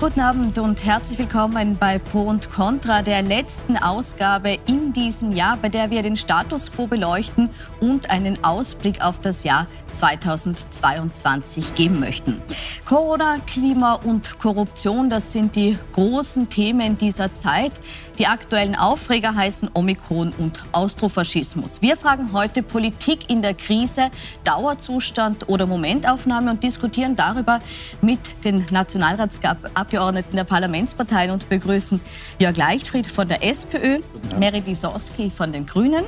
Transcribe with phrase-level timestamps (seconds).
[0.00, 5.58] Guten Abend und herzlich willkommen bei Pro und Contra, der letzten Ausgabe in diesem Jahr,
[5.58, 12.00] bei der wir den Status quo beleuchten und einen Ausblick auf das Jahr 2022 geben
[12.00, 12.40] möchten.
[12.86, 17.72] Corona, Klima und Korruption, das sind die großen Themen dieser Zeit.
[18.18, 21.80] Die aktuellen Aufreger heißen Omikron und Austrofaschismus.
[21.80, 24.10] Wir fragen heute Politik in der Krise,
[24.44, 27.60] Dauerzustand oder Momentaufnahme und diskutieren darüber
[28.02, 32.00] mit den Nationalratsabgeordneten der Parlamentsparteien und begrüßen
[32.38, 34.00] Jörg Leichtfried von der SPÖ,
[34.38, 36.04] Mary Lisowski von den Grünen,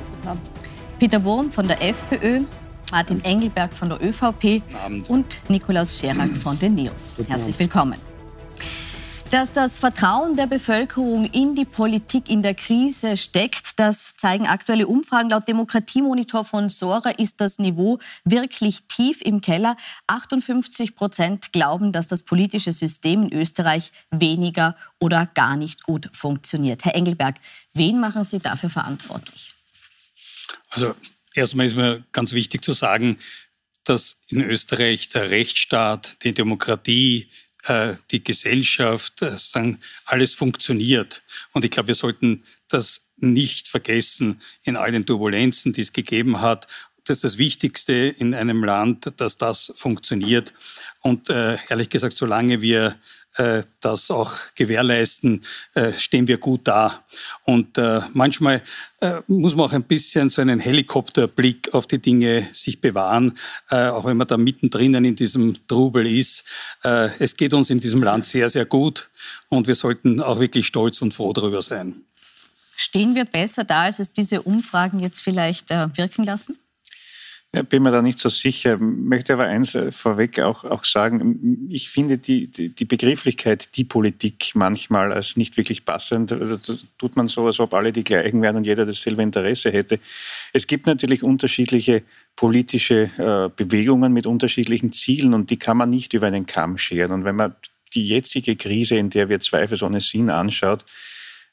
[0.99, 2.41] Peter Wurm von der FPÖ,
[2.93, 4.61] Martin Engelberg von der ÖVP
[5.07, 7.15] und Nikolaus Scherak von den NEOS.
[7.27, 7.99] Herzlich willkommen.
[9.31, 14.85] Dass das Vertrauen der Bevölkerung in die Politik in der Krise steckt, das zeigen aktuelle
[14.85, 15.31] Umfragen.
[15.31, 19.75] Laut Demokratiemonitor von Sora ist das Niveau wirklich tief im Keller.
[20.05, 26.85] 58 Prozent glauben, dass das politische System in Österreich weniger oder gar nicht gut funktioniert.
[26.85, 27.37] Herr Engelberg,
[27.73, 29.51] wen machen Sie dafür verantwortlich?
[30.69, 30.93] Also
[31.33, 33.17] erstmal ist mir ganz wichtig zu sagen,
[33.83, 37.27] dass in Österreich der Rechtsstaat, die Demokratie,
[37.63, 39.35] äh, die Gesellschaft, äh,
[40.05, 41.23] alles funktioniert.
[41.51, 46.41] Und ich glaube, wir sollten das nicht vergessen in all den Turbulenzen, die es gegeben
[46.41, 46.67] hat.
[47.05, 50.53] Das ist das Wichtigste in einem Land, dass das funktioniert.
[51.01, 52.95] Und äh, ehrlich gesagt, solange wir
[53.35, 55.41] äh, das auch gewährleisten,
[55.73, 57.03] äh, stehen wir gut da.
[57.43, 58.61] Und äh, manchmal
[59.27, 63.37] muss man auch ein bisschen so einen Helikopterblick auf die Dinge sich bewahren,
[63.67, 66.45] auch wenn man da mittendrin in diesem Trubel ist.
[66.83, 69.09] Es geht uns in diesem Land sehr, sehr gut
[69.49, 72.05] und wir sollten auch wirklich stolz und froh darüber sein.
[72.77, 76.57] Stehen wir besser da, als es diese Umfragen jetzt vielleicht wirken lassen?
[77.69, 81.67] Bin mir da nicht so sicher, möchte aber eins äh, vorweg auch, auch sagen.
[81.69, 86.31] Ich finde die, die, die Begrifflichkeit, die Politik manchmal als nicht wirklich passend.
[86.31, 86.37] Da
[86.97, 89.99] tut man so, als ob alle die gleichen wären und jeder dasselbe Interesse hätte.
[90.51, 92.01] Es gibt natürlich unterschiedliche
[92.35, 97.11] politische äh, Bewegungen mit unterschiedlichen Zielen und die kann man nicht über einen Kamm scheren.
[97.11, 97.55] Und wenn man
[97.93, 100.85] die jetzige Krise, in der wir zweifelsohne Sinn anschaut,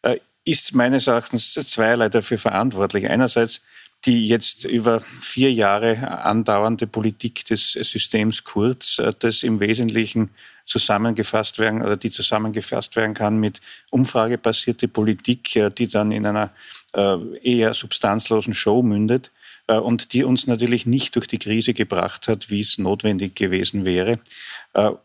[0.01, 0.17] äh,
[0.47, 3.07] ist meines Erachtens zweierlei dafür verantwortlich.
[3.11, 3.61] Einerseits
[4.07, 10.31] die jetzt über vier Jahre andauernde Politik des Systems Kurz, äh, das im Wesentlichen
[10.65, 13.61] zusammengefasst werden oder die zusammengefasst werden kann mit
[13.91, 16.51] umfragebasierte Politik, äh, die dann in einer
[16.93, 19.31] äh, eher substanzlosen Show mündet
[19.67, 24.19] und die uns natürlich nicht durch die Krise gebracht hat, wie es notwendig gewesen wäre.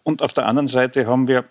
[0.02, 1.46] Und auf der anderen Seite haben wir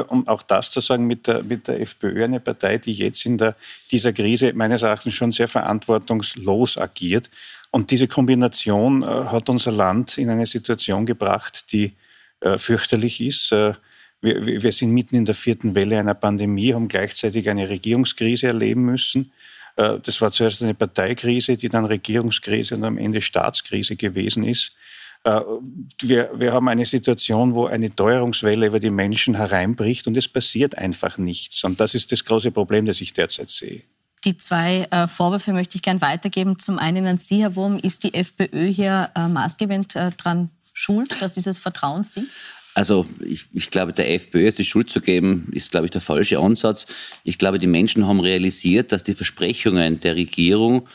[0.00, 3.38] um auch das zu sagen, mit der, mit der FPÖ, eine Partei, die jetzt in
[3.38, 3.56] der,
[3.90, 7.30] dieser Krise meines Erachtens schon sehr verantwortungslos agiert.
[7.70, 11.92] Und diese Kombination äh, hat unser Land in eine Situation gebracht, die
[12.40, 13.52] äh, fürchterlich ist.
[13.52, 13.74] Äh,
[14.20, 18.84] wir, wir sind mitten in der vierten Welle einer Pandemie, haben gleichzeitig eine Regierungskrise erleben
[18.84, 19.32] müssen.
[19.76, 24.72] Äh, das war zuerst eine Parteikrise, die dann Regierungskrise und am Ende Staatskrise gewesen ist.
[25.24, 25.40] Äh,
[26.02, 30.76] wir, wir haben eine Situation, wo eine Teuerungswelle über die Menschen hereinbricht und es passiert
[30.76, 31.64] einfach nichts.
[31.64, 33.82] Und das ist das große Problem, das ich derzeit sehe.
[34.24, 36.58] Die zwei äh, Vorwürfe möchte ich gern weitergeben.
[36.58, 41.20] Zum einen an Sie, Herr Wurm, ist die FPÖ hier äh, maßgebend äh, daran schuld,
[41.20, 42.30] dass dieses Vertrauen sinkt?
[42.74, 46.00] Also ich, ich, glaube, der FPÖ ist die Schuld zu geben, ist, glaube ich, der
[46.00, 46.86] falsche Ansatz.
[47.22, 50.88] Ich glaube, die Menschen haben realisiert, dass die Versprechungen der Regierung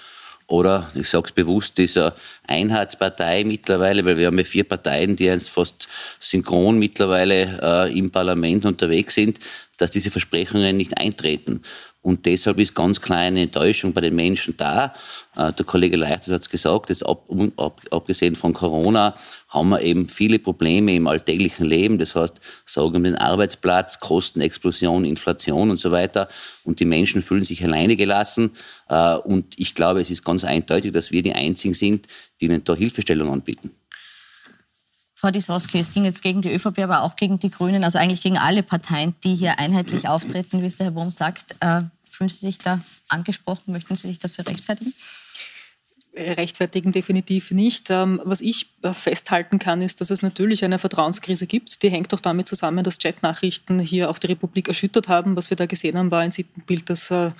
[0.49, 2.15] oder, ich sage es bewusst, dieser
[2.47, 5.87] Einheitspartei mittlerweile, weil wir haben ja vier Parteien, die jetzt fast
[6.19, 9.39] synchron mittlerweile äh, im Parlament unterwegs sind,
[9.77, 11.61] dass diese Versprechungen nicht eintreten.
[12.09, 14.95] Und deshalb ist ganz kleine Enttäuschung bei den Menschen da.
[15.35, 19.15] Äh, der Kollege Leichter hat es gesagt, jetzt ab, ab, abgesehen von Corona
[19.47, 21.99] haben wir eben viele Probleme im alltäglichen Leben.
[21.99, 22.33] Das heißt,
[22.65, 26.29] Sorge um den Arbeitsplatz, Kostenexplosion, Inflation und so weiter.
[26.63, 28.53] Und die Menschen fühlen sich alleine gelassen.
[28.87, 32.07] Äh, und ich glaube, es ist ganz eindeutig, dass wir die Einzigen sind,
[32.41, 33.69] die ihnen da Hilfestellung anbieten.
[35.19, 38.21] Frau Disowski, es ging jetzt gegen die ÖVP, aber auch gegen die Grünen, also eigentlich
[38.21, 41.55] gegen alle Parteien, die hier einheitlich auftreten, wie es der Herr Wurm sagt.
[42.19, 43.71] Äh, fühlen Sie sich da angesprochen?
[43.71, 44.94] Möchten Sie sich dafür rechtfertigen?
[46.16, 47.89] rechtfertigen definitiv nicht.
[47.92, 51.81] Ähm, was ich äh, festhalten kann, ist, dass es natürlich eine Vertrauenskrise gibt.
[51.83, 55.36] Die hängt auch damit zusammen, dass Chatnachrichten hier auch die Republik erschüttert haben.
[55.36, 57.31] Was wir da gesehen haben, war ein Sittenbild, das äh,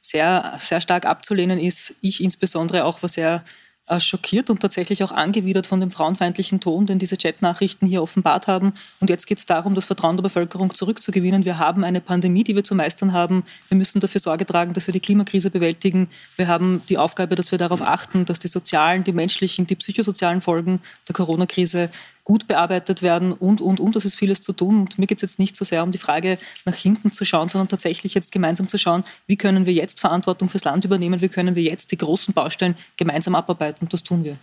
[0.00, 1.96] sehr, sehr stark abzulehnen ist.
[2.02, 3.44] Ich insbesondere auch war sehr
[3.88, 8.46] äh, schockiert und tatsächlich auch angewidert von dem frauenfeindlichen Ton, den diese Chatnachrichten hier offenbart
[8.46, 8.72] haben.
[9.00, 11.44] Und jetzt geht es darum, das Vertrauen der Bevölkerung zurückzugewinnen.
[11.44, 13.44] Wir haben eine Pandemie, die wir zu meistern haben.
[13.68, 16.08] Wir müssen dafür Sorge tragen, dass wir die Klimakrise bewältigen.
[16.36, 20.40] Wir haben die Aufgabe, dass wir darauf achten, dass die sozialen, die menschlichen, die psychosozialen
[20.40, 21.90] Folgen der Corona-Krise
[22.28, 23.96] gut bearbeitet werden und, und, und.
[23.96, 24.82] Das ist vieles zu tun.
[24.82, 26.36] Und mir geht es jetzt nicht so sehr um die Frage,
[26.66, 30.50] nach hinten zu schauen, sondern tatsächlich jetzt gemeinsam zu schauen, wie können wir jetzt Verantwortung
[30.50, 33.86] fürs Land übernehmen, wie können wir jetzt die großen Baustellen gemeinsam abarbeiten.
[33.86, 34.36] Und das tun wir.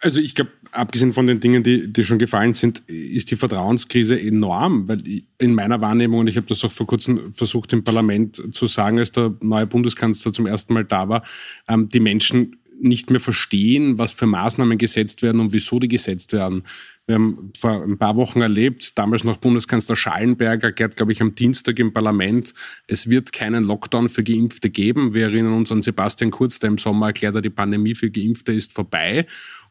[0.00, 4.20] Also ich glaube, abgesehen von den Dingen, die, die schon gefallen sind, ist die Vertrauenskrise
[4.20, 4.98] enorm, weil
[5.38, 8.98] in meiner Wahrnehmung, und ich habe das auch vor kurzem versucht im Parlament zu sagen,
[8.98, 11.24] als der neue Bundeskanzler zum ersten Mal da war,
[11.68, 16.32] ähm, die Menschen nicht mehr verstehen, was für Maßnahmen gesetzt werden und wieso die gesetzt
[16.32, 16.62] werden.
[17.06, 21.34] Wir haben vor ein paar Wochen erlebt, damals noch Bundeskanzler Schallenberger erklärt, glaube ich, am
[21.34, 22.52] Dienstag im Parlament,
[22.86, 25.14] es wird keinen Lockdown für Geimpfte geben.
[25.14, 28.52] Wir erinnern uns an Sebastian Kurz, der im Sommer erklärt hat, die Pandemie für Geimpfte
[28.52, 29.26] ist vorbei.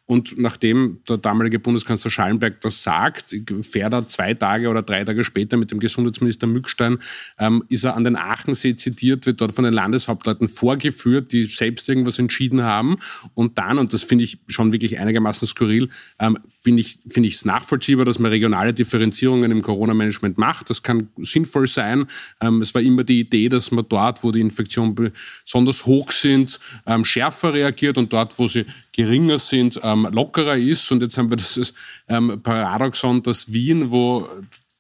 [0.07, 5.25] Und nachdem der damalige Bundeskanzler Schallenberg das sagt, fährt er zwei Tage oder drei Tage
[5.25, 6.97] später mit dem Gesundheitsminister Mückstein,
[7.37, 11.89] ähm, ist er an den Aachensee zitiert, wird dort von den Landeshauptleuten vorgeführt, die selbst
[11.89, 12.97] irgendwas entschieden haben.
[13.33, 15.89] Und dann, und das finde ich schon wirklich einigermaßen skurril,
[16.19, 20.69] ähm, finde ich es find nachvollziehbar, dass man regionale Differenzierungen im Corona-Management macht.
[20.69, 22.05] Das kann sinnvoll sein.
[22.39, 24.95] Ähm, es war immer die Idee, dass man dort, wo die Infektionen
[25.43, 28.65] besonders hoch sind, ähm, schärfer reagiert und dort, wo sie
[28.97, 30.91] geringer sind, ähm, lockerer ist.
[30.91, 31.73] Und jetzt haben wir das
[32.09, 34.27] ähm, Paradoxon, dass Wien, wo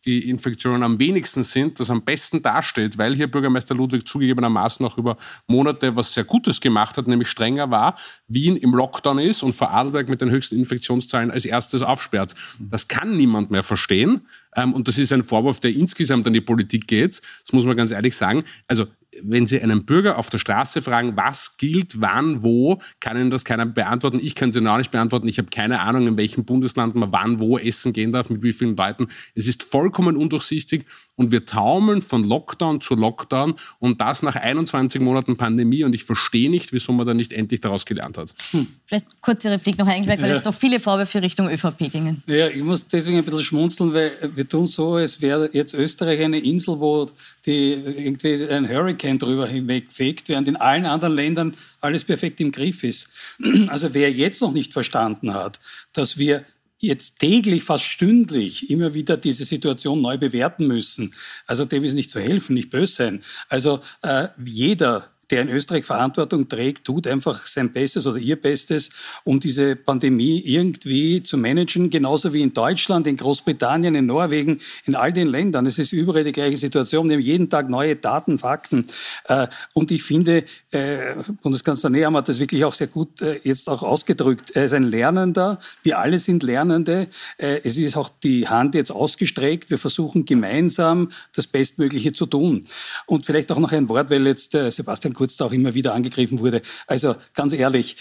[0.05, 4.97] die Infektionen am wenigsten sind, das am besten dasteht, weil hier Bürgermeister Ludwig zugegebenermaßen auch
[4.97, 5.17] über
[5.47, 7.95] Monate was sehr Gutes gemacht hat, nämlich strenger war,
[8.27, 12.35] Wien im Lockdown ist und Vorarlberg mit den höchsten Infektionszahlen als erstes aufsperrt.
[12.57, 14.21] Das kann niemand mehr verstehen.
[14.55, 17.21] Ähm, und das ist ein Vorwurf, der insgesamt an die Politik geht.
[17.43, 18.45] Das muss man ganz ehrlich sagen.
[18.67, 18.87] Also
[19.23, 23.45] wenn Sie einen Bürger auf der Straße fragen, was gilt, wann, wo, kann Ihnen das
[23.45, 24.19] keiner beantworten.
[24.21, 25.27] Ich kann Sie noch nicht beantworten.
[25.27, 28.53] Ich habe keine Ahnung, in welchem Bundesland man wann, wo essen gehen darf, mit wie
[28.53, 29.07] vielen Leuten.
[29.35, 30.85] Es ist vollkommen undurchsichtig
[31.15, 36.03] und wir taumeln von Lockdown zu Lockdown und das nach 21 Monaten Pandemie und ich
[36.03, 38.33] verstehe nicht, wieso man da nicht endlich daraus gelernt hat.
[38.51, 38.67] Hm.
[38.85, 40.39] Vielleicht kurze Replik noch eingemerkt, weil ja.
[40.39, 42.23] doch viele Vorwürfe Richtung ÖVP gingen.
[42.27, 46.21] Ja, ich muss deswegen ein bisschen schmunzeln, weil wir tun so, als wäre jetzt Österreich
[46.21, 47.09] eine Insel, wo
[47.47, 52.83] die irgendwie ein Hurricane drüber hinwegfegt, während in allen anderen Ländern alles perfekt im Griff
[52.83, 53.09] ist.
[53.67, 55.59] Also wer jetzt noch nicht verstanden hat,
[55.93, 56.45] dass wir
[56.79, 61.13] jetzt täglich, fast stündlich immer wieder diese Situation neu bewerten müssen.
[61.47, 63.23] Also dem ist nicht zu helfen, nicht böse sein.
[63.49, 68.89] Also äh, jeder der in Österreich Verantwortung trägt, tut einfach sein Bestes oder ihr Bestes,
[69.23, 74.95] um diese Pandemie irgendwie zu managen, genauso wie in Deutschland, in Großbritannien, in Norwegen, in
[74.95, 75.65] all den Ländern.
[75.65, 77.09] Es ist überall die gleiche Situation.
[77.09, 78.87] Wir haben jeden Tag neue Daten, Fakten.
[79.25, 83.69] Äh, und ich finde, äh, Bundeskanzler Nehammer hat das wirklich auch sehr gut äh, jetzt
[83.69, 84.51] auch ausgedrückt.
[84.53, 85.59] Er ist ein Lernender.
[85.83, 87.07] Wir alle sind Lernende.
[87.37, 89.69] Es ist auch die Hand jetzt ausgestreckt.
[89.69, 92.65] Wir versuchen gemeinsam das Bestmögliche zu tun.
[93.05, 96.39] Und vielleicht auch noch ein Wort, weil jetzt Sebastian Kurz da auch immer wieder angegriffen
[96.39, 96.61] wurde.
[96.87, 97.97] Also ganz ehrlich,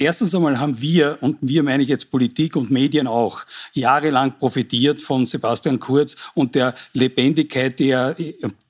[0.00, 3.44] Erstens einmal haben wir, und wir meine ich jetzt Politik und Medien auch,
[3.74, 8.16] jahrelang profitiert von Sebastian Kurz und der Lebendigkeit, die, er,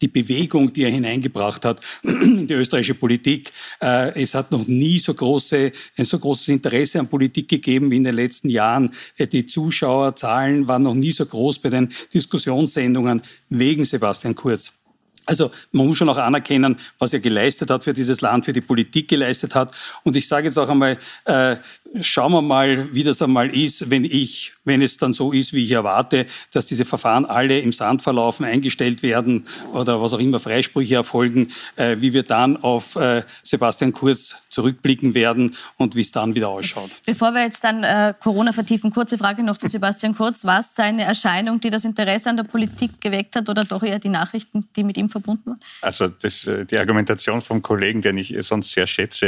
[0.00, 3.52] die Bewegung, die er hineingebracht hat in die österreichische Politik.
[3.80, 7.98] Äh, es hat noch nie so, große, ein so großes Interesse an Politik gegeben wie
[7.98, 8.90] in den letzten Jahren.
[9.16, 14.79] Äh, die Zuschauerzahlen waren noch nie so groß bei den Diskussionssendungen wegen Sebastian Kurz.
[15.26, 18.60] Also man muss schon auch anerkennen, was er geleistet hat für dieses Land, für die
[18.60, 19.74] Politik geleistet hat.
[20.02, 21.56] Und ich sage jetzt auch einmal, äh,
[22.00, 25.64] schauen wir mal, wie das einmal ist, wenn ich, wenn es dann so ist, wie
[25.64, 30.38] ich erwarte, dass diese Verfahren alle im Sand verlaufen, eingestellt werden oder was auch immer
[30.38, 36.12] Freisprüche erfolgen, äh, wie wir dann auf äh, Sebastian Kurz zurückblicken werden und wie es
[36.12, 36.90] dann wieder ausschaut.
[37.04, 40.44] Bevor wir jetzt dann äh, Corona vertiefen, kurze Frage noch zu Sebastian Kurz.
[40.44, 43.98] War es seine Erscheinung, die das Interesse an der Politik geweckt hat oder doch eher
[43.98, 45.60] die Nachrichten, die mit ihm verbunden waren?
[45.82, 49.26] Also das, äh, die Argumentation vom Kollegen, den ich sonst sehr schätze,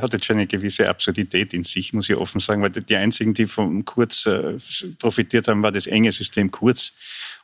[0.00, 3.34] hat jetzt schon eine gewisse Absurdität in sich, muss ich offen sagen, weil die einzigen,
[3.34, 4.59] die vom Kurz äh,
[4.98, 6.92] profitiert haben, war das enge System Kurz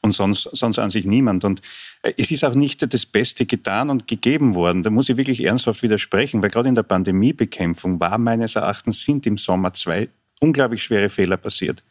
[0.03, 1.45] und sonst, sonst an sich niemand.
[1.45, 1.61] Und
[2.03, 4.83] äh, es ist auch nicht das Beste getan und gegeben worden.
[4.83, 9.27] Da muss ich wirklich ernsthaft widersprechen, weil gerade in der Pandemiebekämpfung war meines Erachtens sind
[9.27, 10.09] im Sommer zwei
[10.41, 11.83] unglaublich schwere Fehler passiert.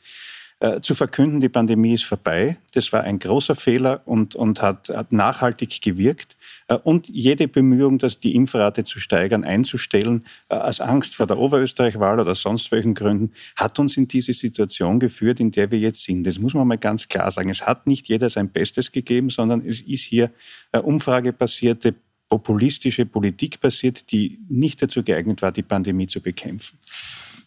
[0.61, 2.57] Äh, zu verkünden, die Pandemie ist vorbei.
[2.73, 6.37] Das war ein großer Fehler und, und hat, hat nachhaltig gewirkt.
[6.69, 11.39] Äh, und jede Bemühung, dass die Impfrate zu steigern, einzustellen, äh, aus Angst vor der
[11.39, 16.05] Oberösterreich-Wahl oder sonst welchen Gründen, hat uns in diese Situation geführt, in der wir jetzt
[16.05, 16.23] sind.
[16.25, 17.49] Das muss man mal ganz klar sagen.
[17.49, 20.31] Es hat nicht jeder sein Bestes gegeben, sondern es ist hier
[20.71, 21.95] umfragebasierte
[22.29, 26.79] populistische Politik passiert, die nicht dazu geeignet war, die Pandemie zu bekämpfen.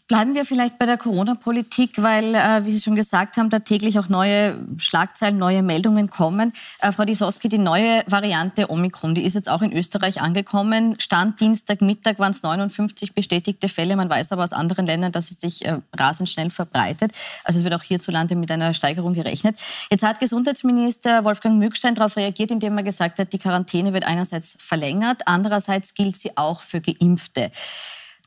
[0.09, 3.99] Bleiben wir vielleicht bei der Corona-Politik, weil, äh, wie Sie schon gesagt haben, da täglich
[3.99, 6.55] auch neue Schlagzeilen, neue Meldungen kommen.
[6.81, 10.99] Äh, Frau Disoski, die neue Variante Omikron, die ist jetzt auch in Österreich angekommen.
[10.99, 13.97] Stand Dienstagmittag waren es 59 bestätigte Fälle.
[13.97, 17.13] Man weiß aber aus anderen Ländern, dass es sich äh, rasend schnell verbreitet.
[17.45, 19.59] Also es wird auch hierzulande mit einer Steigerung gerechnet.
[19.91, 24.57] Jetzt hat Gesundheitsminister Wolfgang Mückstein darauf reagiert, indem er gesagt hat, die Quarantäne wird einerseits
[24.59, 27.51] verlängert, andererseits gilt sie auch für Geimpfte.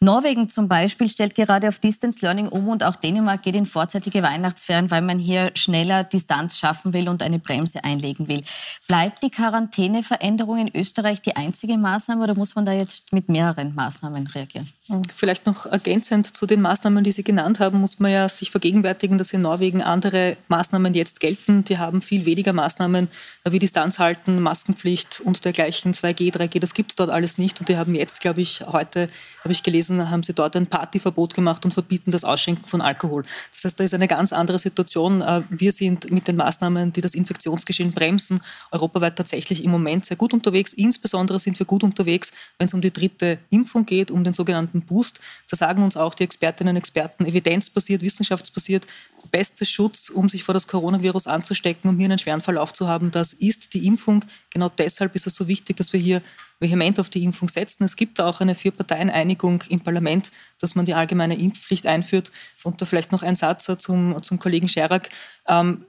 [0.03, 4.23] Norwegen zum Beispiel stellt gerade auf Distance Learning um und auch Dänemark geht in vorzeitige
[4.23, 8.41] Weihnachtsferien, weil man hier schneller Distanz schaffen will und eine Bremse einlegen will.
[8.87, 13.75] Bleibt die Quarantäneveränderung in Österreich die einzige Maßnahme oder muss man da jetzt mit mehreren
[13.75, 14.67] Maßnahmen reagieren?
[15.15, 19.19] Vielleicht noch ergänzend zu den Maßnahmen, die Sie genannt haben, muss man ja sich vergegenwärtigen,
[19.19, 21.63] dass in Norwegen andere Maßnahmen jetzt gelten.
[21.63, 23.07] Die haben viel weniger Maßnahmen
[23.47, 27.59] wie Distanz halten, Maskenpflicht und dergleichen, 2G, 3G, das gibt es dort alles nicht.
[27.59, 29.07] Und die haben jetzt, glaube ich, heute,
[29.43, 32.81] habe ich gelesen, Hessen haben sie dort ein Partyverbot gemacht und verbieten das Ausschenken von
[32.81, 33.23] Alkohol.
[33.51, 35.21] Das heißt, da ist eine ganz andere Situation.
[35.21, 40.17] Äh, wir sind mit den Maßnahmen, die das Infektionsgeschehen bremsen, europaweit tatsächlich im Moment sehr
[40.17, 40.73] gut unterwegs.
[40.73, 44.81] Insbesondere sind wir gut unterwegs, wenn es um die dritte Impfung geht, um den sogenannten
[44.81, 45.19] Boost.
[45.49, 48.85] Da sagen uns auch die Expertinnen und Experten, evidenzbasiert, wissenschaftsbasiert,
[49.31, 53.11] beste Schutz, um sich vor das Coronavirus anzustecken, um hier einen schweren Verlauf zu haben,
[53.11, 54.25] das ist die Impfung.
[54.49, 56.21] Genau deshalb ist es so wichtig, dass wir hier
[56.61, 57.83] vehement auf die Impfung setzen.
[57.83, 62.31] Es gibt auch eine Vier-Parteien-Einigung im Parlament, dass man die allgemeine Impfpflicht einführt.
[62.63, 65.09] Und da vielleicht noch ein Satz zum, zum Kollegen Scherak.
[65.47, 65.85] Ähm,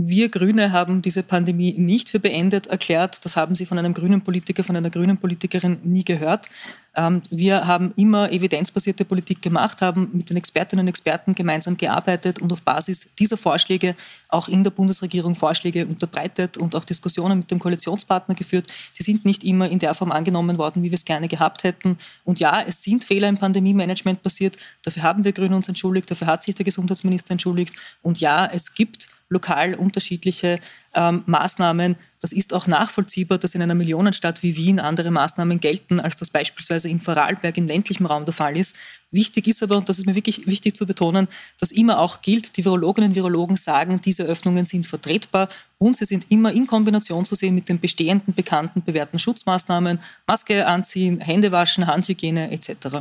[0.00, 3.24] wir Grüne haben diese Pandemie nicht für beendet erklärt.
[3.24, 6.46] Das haben Sie von einem grünen Politiker, von einer grünen Politikerin nie gehört.
[6.94, 12.40] Ähm, wir haben immer evidenzbasierte Politik gemacht, haben mit den Expertinnen und Experten gemeinsam gearbeitet
[12.40, 13.96] und auf Basis dieser Vorschläge
[14.28, 18.68] auch in der Bundesregierung Vorschläge unterbreitet und auch Diskussionen mit dem Koalitionspartner geführt.
[18.94, 21.98] Sie sind nicht immer in der Form angenommen worden, wie wir es gerne gehabt hätten.
[22.22, 24.56] Und ja, es sind Fehler im Pandemie-Management passiert.
[24.84, 27.74] Dafür haben wir Grüne uns entschuldigt, dafür hat sich der Gesundheitsminister entschuldigt.
[28.00, 30.58] Und ja, es gibt lokal unterschiedliche
[30.94, 31.96] ähm, Maßnahmen.
[32.20, 36.30] Das ist auch nachvollziehbar, dass in einer Millionenstadt wie Wien andere Maßnahmen gelten, als das
[36.30, 38.76] beispielsweise in Vorarlberg im ländlichen Raum der Fall ist.
[39.10, 42.56] Wichtig ist aber, und das ist mir wirklich wichtig zu betonen, dass immer auch gilt,
[42.58, 45.48] die Virologinnen und Virologen sagen, diese Öffnungen sind vertretbar
[45.78, 50.66] und sie sind immer in Kombination zu sehen mit den bestehenden, bekannten, bewährten Schutzmaßnahmen, Maske
[50.66, 52.98] anziehen, Hände waschen, Handhygiene etc.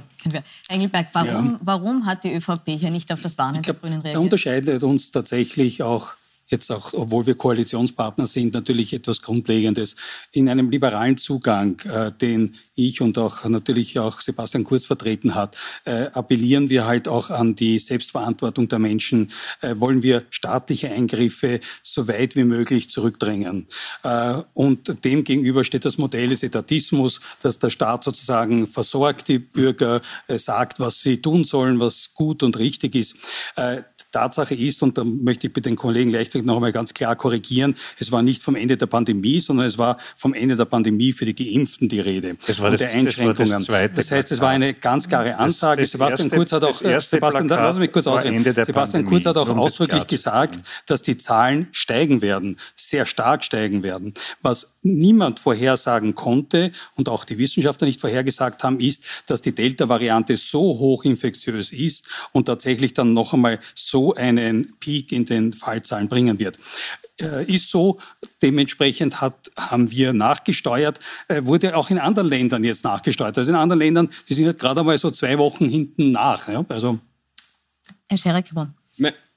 [0.69, 1.59] Engelberg, warum, ja.
[1.61, 4.15] warum hat die ÖVP hier nicht auf das Warnen der Grünen reagiert?
[4.15, 6.13] Da unterscheidet uns tatsächlich auch
[6.47, 9.95] jetzt auch, obwohl wir Koalitionspartner sind, natürlich etwas Grundlegendes.
[10.31, 15.57] In einem liberalen Zugang, äh, den ich und auch natürlich auch Sebastian Kurz vertreten hat,
[15.85, 21.59] äh, appellieren wir halt auch an die Selbstverantwortung der Menschen, äh, wollen wir staatliche Eingriffe
[21.83, 23.67] so weit wie möglich zurückdrängen.
[24.03, 29.39] Äh, und dem gegenüber steht das Modell des Etatismus, dass der Staat sozusagen versorgt die
[29.39, 33.15] Bürger, äh, sagt, was sie tun sollen, was gut und richtig ist.
[34.11, 37.75] Tatsache ist, und da möchte ich bitte den Kollegen Leichtweg noch einmal ganz klar korrigieren,
[37.99, 41.25] es war nicht vom Ende der Pandemie, sondern es war vom Ende der Pandemie für
[41.25, 42.37] die Geimpften die Rede.
[42.47, 43.51] Das war das, der Einschränkungen.
[43.51, 45.85] Das, das, das heißt, es war eine ganz klare Ansage.
[45.85, 48.43] Sebastian erste, Kurz hat auch, Sebastian, lass mich kurz ausreden.
[48.43, 54.13] Sebastian Kurz hat auch ausdrücklich gesagt, dass die Zahlen steigen werden, sehr stark steigen werden.
[54.41, 60.37] Was niemand vorhersagen konnte und auch die Wissenschaftler nicht vorhergesagt haben, ist, dass die Delta-Variante
[60.37, 66.07] so hochinfektiös ist und tatsächlich dann noch einmal so so einen Peak in den Fallzahlen
[66.07, 66.59] bringen wird
[67.19, 67.99] äh, ist so.
[68.43, 73.35] Dementsprechend hat, haben wir nachgesteuert, äh, wurde auch in anderen Ländern jetzt nachgesteuert.
[73.39, 76.47] Also in anderen Ländern, die sind halt gerade einmal so zwei Wochen hinten nach.
[76.47, 76.63] Ja?
[76.69, 76.99] Also
[78.07, 78.75] Herr Scherer-Gewon.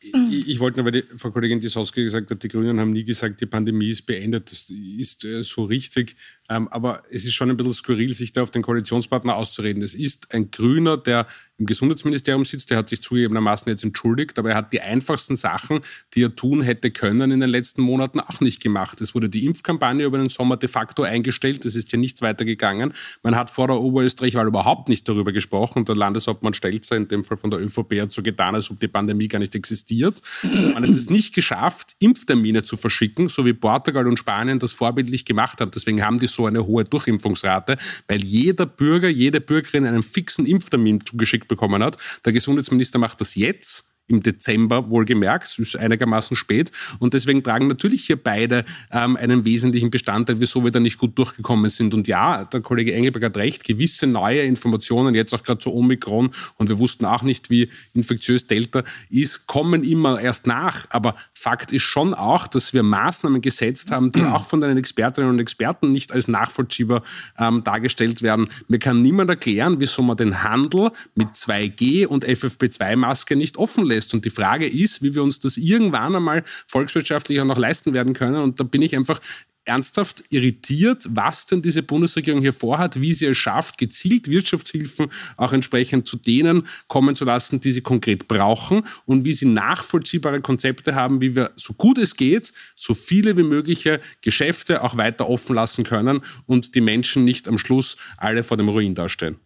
[0.02, 3.05] Ich, ich, wollte nur, weil die Frau Kollegin Disowski gesagt hat, die Grünen haben nie
[3.05, 4.50] gesagt, die Pandemie ist beendet.
[4.50, 6.17] Das ist äh, so richtig.
[6.50, 9.83] Ähm, aber es ist schon ein bisschen skurril, sich da auf den Koalitionspartner auszureden.
[9.85, 11.26] Es ist ein Grüner, der
[11.59, 15.80] im Gesundheitsministerium sitzt, der hat sich zugegebenermaßen jetzt entschuldigt, aber er hat die einfachsten Sachen,
[16.14, 19.00] die er tun hätte können in den letzten Monaten, auch nicht gemacht.
[19.00, 22.95] Es wurde die Impfkampagne über den Sommer de facto eingestellt, es ist ja nichts weitergegangen.
[23.23, 25.85] Man hat vor der Oberösterreich-Wahl überhaupt nicht darüber gesprochen.
[25.85, 28.88] Der Landeshauptmann Stelzer, in dem Fall von der ÖVP, hat so getan, als ob die
[28.88, 30.23] Pandemie gar nicht existiert.
[30.42, 35.26] Man hat es nicht geschafft, Impftermine zu verschicken, so wie Portugal und Spanien das vorbildlich
[35.26, 35.71] gemacht haben.
[35.73, 37.76] Deswegen haben die so so eine hohe Durchimpfungsrate,
[38.09, 41.99] weil jeder Bürger, jede Bürgerin einen fixen Impftermin zugeschickt bekommen hat.
[42.25, 47.68] Der Gesundheitsminister macht das jetzt im Dezember wohlgemerkt, es ist einigermaßen spät und deswegen tragen
[47.68, 51.94] natürlich hier beide ähm, einen wesentlichen Bestandteil, wieso wir da nicht gut durchgekommen sind.
[51.94, 56.30] Und ja, der Kollege Engelberg hat recht, gewisse neue Informationen, jetzt auch gerade zu Omikron
[56.56, 61.73] und wir wussten auch nicht, wie infektiös Delta ist, kommen immer erst nach, aber Fakt
[61.73, 65.90] ist schon auch, dass wir Maßnahmen gesetzt haben, die auch von den Expertinnen und Experten
[65.90, 67.02] nicht als nachvollziehbar
[67.38, 68.49] ähm, dargestellt werden.
[68.68, 74.12] Mir kann niemand erklären, wieso man den Handel mit 2G und FFP2-Maske nicht offen lässt.
[74.12, 78.12] Und die Frage ist, wie wir uns das irgendwann einmal volkswirtschaftlich auch noch leisten werden
[78.12, 78.37] können.
[78.37, 79.18] Und da bin ich einfach
[79.64, 85.52] ernsthaft irritiert, was denn diese Bundesregierung hier vorhat, wie sie es schafft, gezielt Wirtschaftshilfen auch
[85.52, 90.95] entsprechend zu denen kommen zu lassen, die sie konkret brauchen und wie sie nachvollziehbare Konzepte
[90.95, 95.55] haben, wie wir so gut es geht, so viele wie mögliche Geschäfte auch weiter offen
[95.55, 99.37] lassen können und die Menschen nicht am Schluss alle vor dem Ruin dastehen.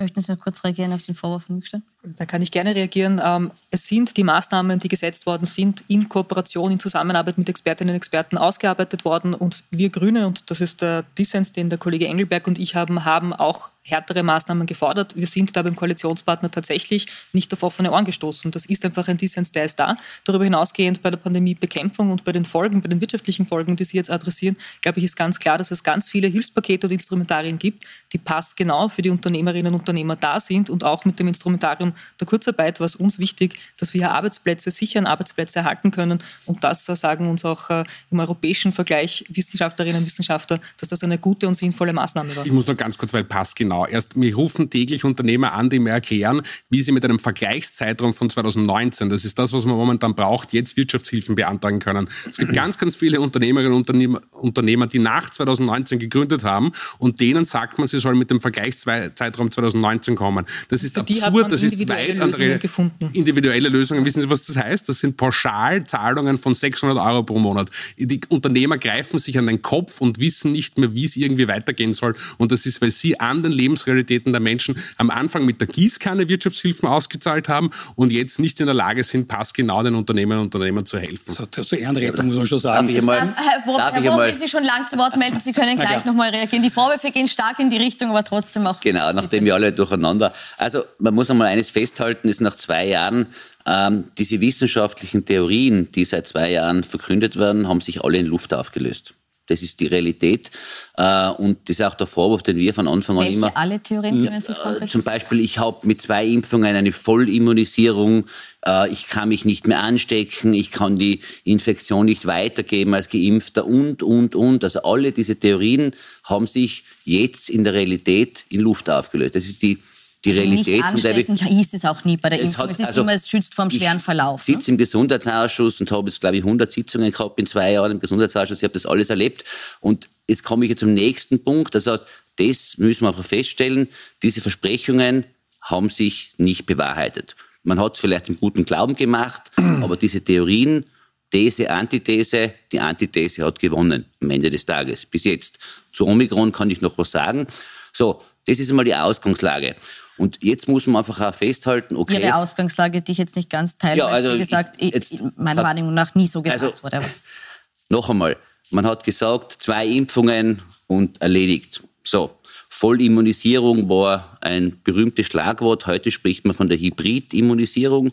[0.00, 1.82] Möchten Sie noch kurz reagieren auf den Vorwurf von Mückstein?
[2.04, 3.20] Da kann ich gerne reagieren.
[3.24, 7.94] Ähm, es sind die Maßnahmen, die gesetzt worden sind, in Kooperation, in Zusammenarbeit mit Expertinnen
[7.94, 9.32] und Experten ausgearbeitet worden.
[9.32, 13.06] Und wir Grüne, und das ist der Dissens, den der Kollege Engelberg und ich haben,
[13.06, 15.14] haben auch härtere Maßnahmen gefordert.
[15.14, 18.50] Wir sind da beim Koalitionspartner tatsächlich nicht auf offene Ohren gestoßen.
[18.50, 19.96] Das ist einfach ein Dissens, der ist da.
[20.24, 23.96] Darüber hinausgehend bei der Pandemiebekämpfung und bei den Folgen, bei den wirtschaftlichen Folgen, die Sie
[23.96, 27.84] jetzt adressieren, glaube ich, ist ganz klar, dass es ganz viele Hilfspakete und Instrumentarien gibt,
[28.12, 30.70] die passgenau für die Unternehmerinnen und Unternehmer da sind.
[30.70, 34.70] Und auch mit dem Instrumentarium der Kurzarbeit war es uns wichtig, dass wir hier Arbeitsplätze,
[34.70, 36.22] sicheren Arbeitsplätze erhalten können.
[36.46, 41.18] Und das sagen uns auch äh, im europäischen Vergleich Wissenschaftlerinnen und Wissenschaftler, dass das eine
[41.18, 42.46] gute und sinnvolle Maßnahme war.
[42.46, 43.86] Ich muss noch ganz kurz, weil passgenau genau.
[43.86, 48.30] Erst mir rufen täglich Unternehmer an, die mir erklären, wie sie mit einem Vergleichszeitraum von
[48.30, 52.08] 2019, das ist das, was man momentan braucht, jetzt Wirtschaftshilfen beantragen können.
[52.28, 57.20] Es gibt ganz, ganz viele Unternehmerinnen und Unternehmer, Unternehmer, die nach 2019 gegründet haben und
[57.20, 60.44] denen sagt man, sie sollen mit dem Vergleichszeitraum 2019 kommen.
[60.68, 63.10] Das ist absurd, das ist weit andere gefunden.
[63.12, 64.04] individuelle Lösungen.
[64.04, 64.88] Wissen Sie, was das heißt?
[64.88, 67.70] Das sind Pauschalzahlungen von 600 Euro pro Monat.
[67.96, 71.94] Die Unternehmer greifen sich an den Kopf und wissen nicht mehr, wie es irgendwie weitergehen
[71.94, 72.14] soll.
[72.38, 76.28] Und das ist, weil sie an den Lebensrealitäten der Menschen am Anfang mit der Gießkanne
[76.28, 80.86] Wirtschaftshilfen ausgezahlt haben und jetzt nicht in der Lage sind, passgenau den Unternehmen und Unternehmern
[80.86, 81.32] zu helfen.
[81.32, 82.86] So, zur Ehrenrettung muss man schon sagen.
[82.86, 85.40] Darf ich mal, Herr Wurm, Herr Wurm will Sie schon lang zu Wort melden.
[85.40, 86.62] Sie können gleich nochmal reagieren.
[86.62, 88.80] Die Vorwürfe gehen stark in die Richtung, aber trotzdem auch.
[88.80, 90.32] Genau, nachdem wir alle durcheinander.
[90.56, 93.26] Also man muss einmal eines festhalten, ist nach zwei Jahren
[93.66, 98.54] ähm, diese wissenschaftlichen Theorien, die seit zwei Jahren verkündet werden, haben sich alle in Luft
[98.54, 99.14] aufgelöst.
[99.46, 100.50] Das ist die Realität.
[100.96, 103.56] Äh, und das ist auch der Vorwurf, den wir von Anfang Welche an immer.
[103.56, 108.26] alle Theorien können Sie konkret Zum Beispiel, ich habe mit zwei Impfungen eine Vollimmunisierung.
[108.66, 110.54] Äh, ich kann mich nicht mehr anstecken.
[110.54, 114.64] Ich kann die Infektion nicht weitergeben als Geimpfter und, und, und.
[114.64, 115.92] Also alle diese Theorien
[116.24, 119.34] haben sich jetzt in der Realität in Luft aufgelöst.
[119.34, 119.78] Das ist die
[120.24, 122.64] die also Realität nicht von der hieß es auch nie bei der es Impfung.
[122.64, 124.40] Hat, es ist also, immer, es schützt vor dem schweren Verlauf.
[124.40, 124.74] Ich sitze ne?
[124.74, 128.58] im Gesundheitsausschuss und habe jetzt, glaube ich, 100 Sitzungen gehabt in zwei Jahren im Gesundheitsausschuss.
[128.58, 129.44] Ich habe das alles erlebt.
[129.80, 131.74] Und jetzt komme ich jetzt zum nächsten Punkt.
[131.74, 132.06] Das heißt,
[132.36, 133.88] das müssen wir einfach feststellen.
[134.22, 135.24] Diese Versprechungen
[135.60, 137.36] haben sich nicht bewahrheitet.
[137.62, 140.86] Man hat es vielleicht im guten Glauben gemacht, aber diese Theorien,
[141.30, 145.04] These, Antithese, die Antithese hat gewonnen am Ende des Tages.
[145.04, 145.58] Bis jetzt.
[145.92, 147.46] Zu Omikron kann ich noch was sagen.
[147.92, 149.74] So, das ist einmal die Ausgangslage.
[150.16, 152.22] Und jetzt muss man einfach auch festhalten, okay.
[152.22, 155.62] Ihre Ausgangslage, die ich jetzt nicht ganz teile, ja, also wie gesagt, ich, jetzt, meiner
[155.62, 157.00] hat, Wahrnehmung nach nie so gesagt also, wurde.
[157.88, 158.36] Noch einmal,
[158.70, 161.82] man hat gesagt, zwei Impfungen und erledigt.
[162.04, 162.38] So,
[162.70, 165.86] Vollimmunisierung war ein berühmtes Schlagwort.
[165.86, 168.10] Heute spricht man von der Hybridimmunisierung.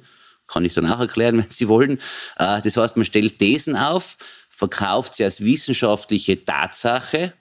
[0.48, 2.00] Kann ich dann auch erklären, wenn Sie wollen.
[2.38, 4.18] Äh, das heißt, man stellt Thesen auf,
[4.50, 7.34] verkauft sie als wissenschaftliche Tatsache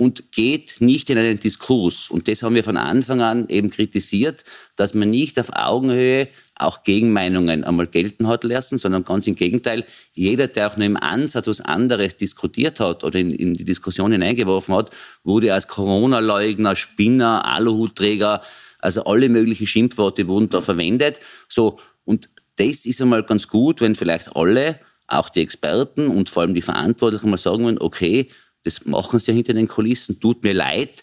[0.00, 2.08] und geht nicht in einen Diskurs.
[2.08, 6.84] Und das haben wir von Anfang an eben kritisiert, dass man nicht auf Augenhöhe auch
[6.84, 9.84] Gegenmeinungen einmal gelten hat lassen, sondern ganz im Gegenteil,
[10.14, 14.12] jeder, der auch nur im Ansatz was anderes diskutiert hat oder in, in die Diskussion
[14.12, 14.90] hineingeworfen hat,
[15.22, 18.40] wurde als Corona-Leugner, Spinner, Aluhutträger,
[18.78, 21.20] also alle möglichen Schimpfworte wurden da verwendet.
[21.46, 26.42] So, und das ist einmal ganz gut, wenn vielleicht alle, auch die Experten und vor
[26.42, 28.30] allem die Verantwortlichen mal sagen wollen, okay,
[28.64, 30.20] das machen sie ja hinter den Kulissen.
[30.20, 31.02] Tut mir leid.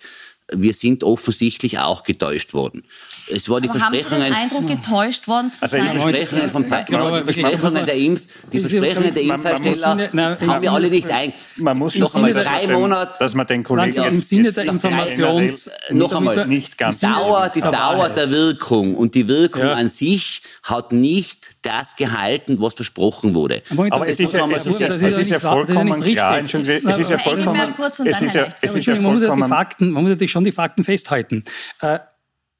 [0.52, 2.84] Wir sind offensichtlich auch getäuscht worden.
[3.30, 4.24] Es war die Aber Versprechungen.
[4.24, 5.90] Haben Sie den Eindruck, getäuscht worden zu also sein?
[5.92, 10.10] Die Versprechungen, vom, ja, genau, die Versprechungen der Impf, die Versprechungen der Impfhersteller
[10.48, 11.34] haben wir alle nicht ein.
[11.58, 15.70] Man muss noch einmal drei Monate, dass man den Kollegen ja, im Sinne der Informations
[15.92, 19.74] noch einmal nicht ganz Dauer, die Dauer der Wirkung und die Wirkung ja.
[19.74, 23.62] an sich hat nicht das gehalten, was versprochen wurde.
[23.90, 26.44] Aber es ist ja, es ist ja, es ist ja vollkommen klar.
[26.44, 27.60] Es ist ja vollkommen.
[28.06, 29.50] Es ist ja, ja vollkommen.
[29.50, 31.44] Man muss natürlich schon die Fakten festhalten.
[31.82, 32.00] Äh,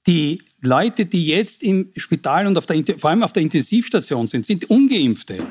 [0.08, 4.46] die Leute, die jetzt im Spital und auf der, vor allem auf der Intensivstation sind,
[4.46, 5.48] sind ungeimpfte.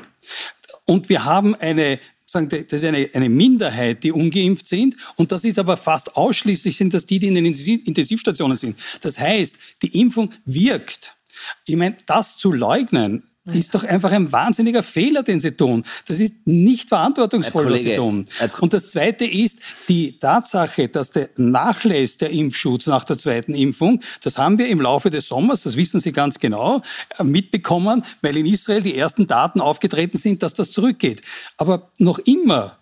[0.85, 4.97] Und wir haben eine das ist eine, eine Minderheit, die ungeimpft sind.
[5.15, 8.77] Und das ist aber fast ausschließlich sind das die, die in den Intensivstationen sind.
[9.01, 11.16] Das heißt, die Impfung wirkt.
[11.65, 13.23] Ich meine, das zu leugnen,
[13.53, 15.85] ist doch einfach ein wahnsinniger Fehler, den Sie tun.
[16.07, 18.25] Das ist nicht verantwortungsvoll, Kollege, was Sie tun.
[18.59, 24.01] Und das Zweite ist die Tatsache, dass der nachlässt, der Impfschutz nach der zweiten Impfung,
[24.21, 26.81] das haben wir im Laufe des Sommers, das wissen Sie ganz genau,
[27.17, 31.21] äh, mitbekommen, weil in Israel die ersten Daten aufgetreten sind, dass das zurückgeht.
[31.57, 32.77] Aber noch immer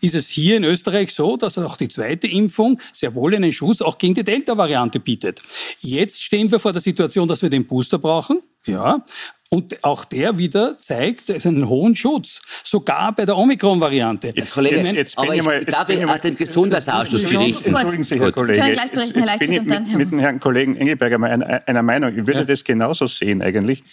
[0.00, 3.80] ist es hier in Österreich so, dass auch die zweite Impfung sehr wohl einen Schutz
[3.80, 5.42] auch gegen die Delta-Variante bietet.
[5.80, 8.40] Jetzt stehen wir vor der Situation, dass wir den Booster brauchen.
[8.66, 9.04] Ja,
[9.54, 14.32] und auch der wieder zeigt einen hohen Schutz, sogar bei der Omikron-Variante.
[14.34, 17.68] Jetzt, Kollege, jetzt, jetzt bin ich, mal, jetzt darf ich aus dem Gesundheitsausschuss berichten.
[17.68, 18.66] Entschuldigen Sie, Herr Kollege.
[18.66, 22.18] Jetzt, jetzt bin ich mit, mit dem Herrn Kollegen Engelberger mal einer, einer Meinung.
[22.18, 22.44] Ich würde ja.
[22.44, 23.84] das genauso sehen eigentlich.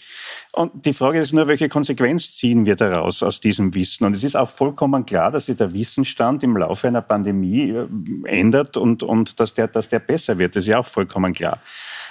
[0.54, 4.06] Und die Frage ist nur, welche Konsequenz ziehen wir daraus aus diesem Wissen?
[4.06, 7.88] Und es ist auch vollkommen klar, dass sich der Wissensstand im Laufe einer Pandemie äh,
[8.26, 10.56] ändert und, und dass, der, dass der besser wird.
[10.56, 11.60] Das ist ja auch vollkommen klar.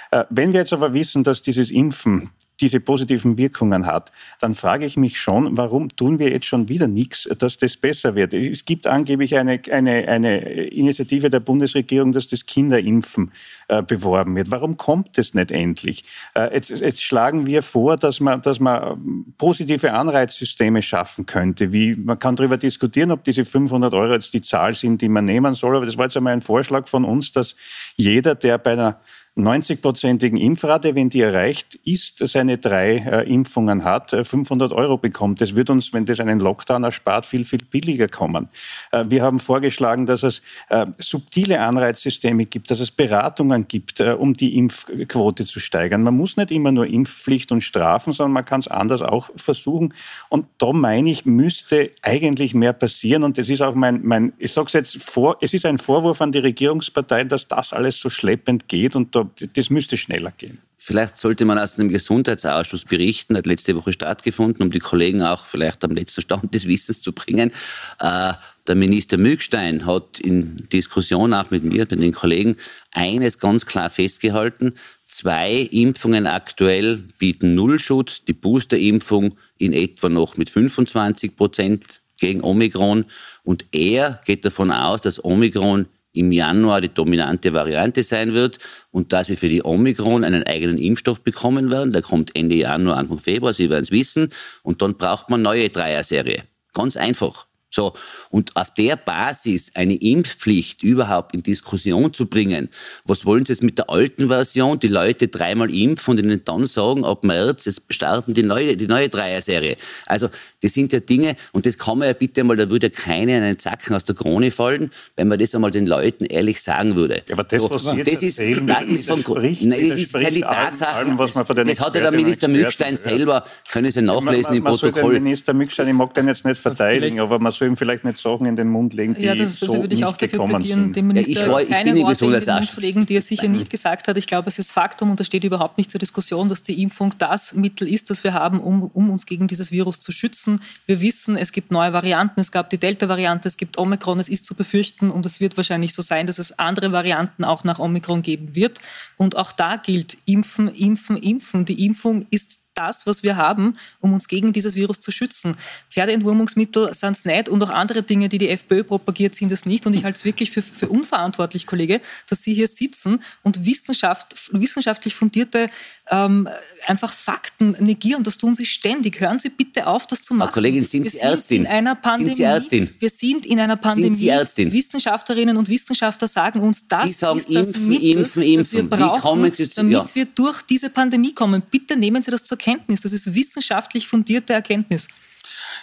[0.09, 4.85] Äh, wenn wir jetzt aber wissen, dass dieses Impfen diese positiven Wirkungen hat, dann frage
[4.85, 8.33] ich mich schon, warum tun wir jetzt schon wieder nichts, dass das besser wird?
[8.33, 13.31] Es gibt angeblich eine, eine, eine Initiative der Bundesregierung, dass das Kinderimpfen
[13.67, 14.51] äh, beworben wird.
[14.51, 16.03] Warum kommt es nicht endlich?
[16.35, 21.73] Äh, jetzt, jetzt, schlagen wir vor, dass man, dass man positive Anreizsysteme schaffen könnte.
[21.73, 25.25] Wie, man kann darüber diskutieren, ob diese 500 Euro jetzt die Zahl sind, die man
[25.25, 27.55] nehmen soll, aber das war jetzt einmal ein Vorschlag von uns, dass
[27.95, 28.99] jeder, der bei einer
[29.37, 35.39] 90-prozentigen Impfrate, wenn die erreicht ist, seine drei äh, Impfungen hat, 500 äh, Euro bekommt.
[35.39, 38.49] Das wird uns, wenn das einen Lockdown erspart, viel, viel billiger kommen.
[38.91, 44.11] Äh, wir haben vorgeschlagen, dass es äh, subtile Anreizsysteme gibt, dass es Beratungen gibt, äh,
[44.19, 46.03] um die Impfquote zu steigern.
[46.03, 49.93] Man muss nicht immer nur Impfpflicht und Strafen, sondern man kann es anders auch versuchen.
[50.27, 53.23] Und da meine ich, müsste eigentlich mehr passieren.
[53.23, 56.21] Und das ist auch mein, mein ich sage es jetzt vor, es ist ein Vorwurf
[56.21, 60.59] an die Regierungsparteien, dass das alles so schleppend geht und da das müsste schneller gehen.
[60.75, 65.45] Vielleicht sollte man aus dem Gesundheitsausschuss berichten, hat letzte Woche stattgefunden, um die Kollegen auch
[65.45, 67.51] vielleicht am letzten Stand des Wissens zu bringen.
[67.99, 68.33] Äh,
[68.67, 72.55] der Minister Mügstein hat in Diskussion auch mit mir, mit den Kollegen,
[72.91, 74.73] eines ganz klar festgehalten.
[75.07, 83.05] Zwei Impfungen aktuell bieten Nullschutz, die Boosterimpfung in etwa noch mit 25 Prozent gegen Omikron.
[83.43, 88.59] Und er geht davon aus, dass Omikron im Januar die dominante Variante sein wird
[88.91, 91.93] und dass wir für die Omikron einen eigenen Impfstoff bekommen werden.
[91.93, 94.29] Der kommt Ende Januar, Anfang Februar, Sie werden es wissen.
[94.63, 96.43] Und dann braucht man neue Dreier-Serie.
[96.73, 97.47] Ganz einfach.
[97.73, 97.93] So,
[98.29, 102.67] und auf der Basis eine Impfpflicht überhaupt in Diskussion zu bringen,
[103.05, 106.65] was wollen Sie jetzt mit der alten Version, die Leute dreimal impfen und ihnen dann
[106.65, 109.77] sagen, ab März es starten die neue, die neue Dreier-Serie.
[110.05, 110.27] Also,
[110.61, 113.37] das sind ja Dinge, und das kann man ja bitte mal, da würde ja keiner
[113.37, 116.97] in einen Zacken aus der Krone fallen, wenn man das einmal den Leuten ehrlich sagen
[116.97, 117.23] würde.
[117.27, 120.41] Ja, aber das, was so, das ist, das ist von, nein, das ist halt die
[120.41, 124.73] Tatsache, das, das hat ja der Minister Mückstein selber, können Sie nachlesen man, man, man
[124.73, 125.13] im Protokoll.
[125.13, 128.17] Den Minister Mückstein, ich mag den jetzt nicht verteidigen, aber man soll ihm vielleicht nicht
[128.17, 130.95] Sachen in den Mund legen, die ja, das, so würde ich auch nicht gekommen sind.
[130.95, 133.21] Dem Minister ja, ich war, ich keine bin Worte in den Mund legen, die er
[133.21, 134.17] sicher nicht gesagt hat.
[134.17, 137.13] Ich glaube, es ist Faktum und das steht überhaupt nicht zur Diskussion, dass die Impfung
[137.19, 140.61] das Mittel ist, das wir haben, um, um uns gegen dieses Virus zu schützen.
[140.87, 144.47] Wir wissen, es gibt neue Varianten, es gab die Delta-Variante, es gibt Omikron, es ist
[144.47, 148.23] zu befürchten und es wird wahrscheinlich so sein, dass es andere Varianten auch nach Omikron
[148.23, 148.79] geben wird.
[149.17, 151.65] Und auch da gilt, impfen, impfen, impfen.
[151.65, 155.57] Die Impfung ist das, was wir haben, um uns gegen dieses Virus zu schützen.
[155.89, 159.85] Pferdeentwurmungsmittel sind es nicht und auch andere Dinge, die die FPÖ propagiert, sind es nicht.
[159.85, 164.35] Und ich halte es wirklich für, für unverantwortlich, Kollege, dass Sie hier sitzen und Wissenschaft,
[164.51, 165.69] wissenschaftlich fundierte
[166.09, 166.47] ähm,
[166.85, 168.23] einfach Fakten negieren.
[168.23, 169.19] Das tun Sie ständig.
[169.19, 170.49] Hören Sie bitte auf, das zu machen.
[170.49, 171.63] Frau Kollegin, sind wir Sie Ärztin?
[171.63, 172.29] in einer Pandemie.
[172.29, 172.89] Sind Sie Ärztin?
[172.99, 174.07] Wir sind in einer Pandemie.
[174.09, 174.71] Sind Sie Ärztin?
[174.71, 178.57] Wissenschaftlerinnen und Wissenschaftler sagen uns, das Sie sagen, ist das impfen, Mittel, impfen, impfen.
[178.57, 180.15] das wir brauchen, Wie kommen Sie zu, damit ja.
[180.15, 181.61] wir durch diese Pandemie kommen.
[181.69, 183.01] Bitte nehmen Sie das zur Kenntnis.
[183.01, 185.07] Das ist wissenschaftlich fundierte Erkenntnis.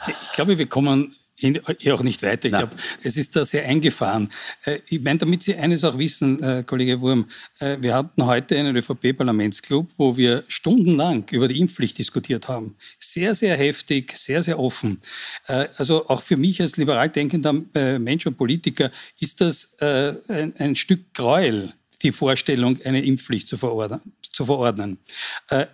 [0.07, 2.47] Ich glaube, wir kommen hier auch nicht weiter.
[2.47, 4.29] Ich glaube, es ist da sehr eingefahren.
[4.65, 7.27] Äh, ich meine, damit Sie eines auch wissen, äh, Kollege Wurm,
[7.61, 12.77] äh, wir hatten heute einen ÖVP-Parlamentsclub, wo wir stundenlang über die Impfpflicht diskutiert haben.
[12.99, 15.01] Sehr, sehr heftig, sehr, sehr offen.
[15.47, 17.53] Also auch für mich als liberal denkender
[17.99, 24.01] Mensch und Politiker ist das ein, ein Stück Gräuel, die Vorstellung, eine Impfpflicht zu verordnen.
[24.33, 24.99] Zu verordnen.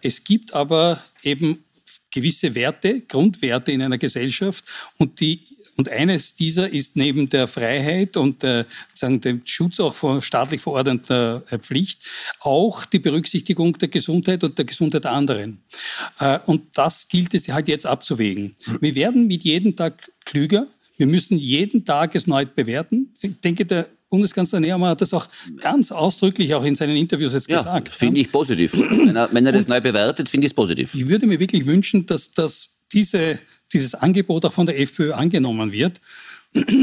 [0.00, 1.64] Es gibt aber eben
[2.10, 4.64] gewisse Werte, Grundwerte in einer Gesellschaft
[4.96, 5.40] und die
[5.76, 10.60] und eines dieser ist neben der Freiheit und äh, sagen, dem Schutz auch von staatlich
[10.60, 12.04] verordneter äh, Pflicht
[12.40, 15.62] auch die Berücksichtigung der Gesundheit und der Gesundheit der anderen.
[16.20, 18.54] Äh, und das gilt es halt jetzt abzuwägen.
[18.80, 20.68] Wir werden mit jedem Tag klüger.
[20.96, 23.12] Wir müssen jeden Tag es neu bewerten.
[23.20, 25.26] Ich denke, der Bundeskanzler Nehammer hat das auch
[25.60, 27.88] ganz ausdrücklich auch in seinen Interviews jetzt ja, gesagt.
[27.88, 28.72] Finde ich positiv.
[28.72, 30.94] wenn er, wenn er das neu bewertet, finde ich es positiv.
[30.94, 33.40] Ich würde mir wirklich wünschen, dass, dass diese,
[33.72, 36.00] dieses Angebot auch von der FPÖ angenommen wird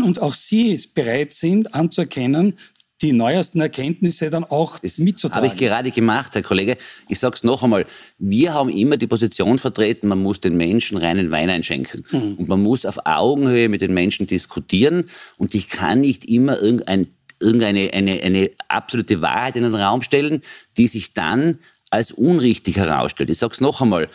[0.03, 2.57] und auch Sie bereit sind anzuerkennen,
[3.01, 5.49] die neuesten Erkenntnisse dann auch das mitzutragen.
[5.49, 6.77] Habe ich gerade gemacht, Herr Kollege.
[7.09, 7.85] Ich sage es noch einmal.
[8.19, 12.03] Wir haben immer die Position vertreten, man muss den Menschen reinen Wein einschenken.
[12.11, 12.35] Mhm.
[12.35, 15.05] Und man muss auf Augenhöhe mit den Menschen diskutieren.
[15.37, 17.07] Und ich kann nicht immer irgendein,
[17.41, 20.41] irgendeine eine, eine absolute Wahrheit in den Raum stellen,
[20.77, 23.29] die sich dann als unrichtig herausstellt.
[23.29, 24.07] Ich sage es noch einmal.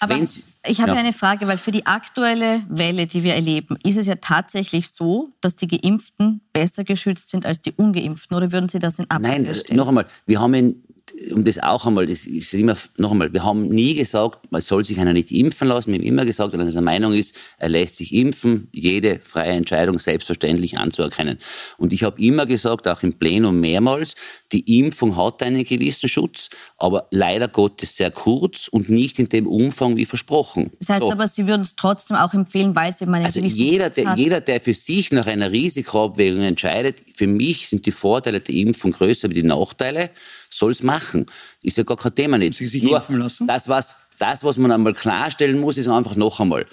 [0.00, 0.98] Aber Wenn's, ich habe ja.
[0.98, 5.30] eine Frage, weil für die aktuelle Welle, die wir erleben, ist es ja tatsächlich so,
[5.40, 8.36] dass die Geimpften besser geschützt sind als die Ungeimpften.
[8.36, 9.76] Oder würden Sie das in Abrede Nein, stellen?
[9.76, 10.82] noch einmal, wir haben in
[11.30, 14.84] um das auch einmal, das ist immer, noch einmal, wir haben nie gesagt, man soll
[14.84, 15.92] sich einer nicht impfen lassen.
[15.92, 19.52] Wir haben immer gesagt, wenn er der Meinung ist, er lässt sich impfen, jede freie
[19.52, 21.38] Entscheidung selbstverständlich anzuerkennen.
[21.78, 24.14] Und ich habe immer gesagt, auch im Plenum mehrmals,
[24.52, 29.46] die Impfung hat einen gewissen Schutz, aber leider Gottes sehr kurz und nicht in dem
[29.46, 30.70] Umfang wie versprochen.
[30.78, 31.12] Das heißt so.
[31.12, 34.60] aber, Sie würden es trotzdem auch empfehlen, weil Sie meine Also jeder der, jeder, der
[34.60, 39.34] für sich nach einer Risikoabwägung entscheidet, für mich sind die Vorteile der Impfung größer wie
[39.34, 40.10] die Nachteile
[40.52, 41.26] soll es machen.
[41.62, 42.58] Ist ja gar kein Thema nicht.
[42.58, 43.46] Sie sich Nur impfen lassen?
[43.46, 46.66] Das was, das, was man einmal klarstellen muss, ist einfach noch einmal.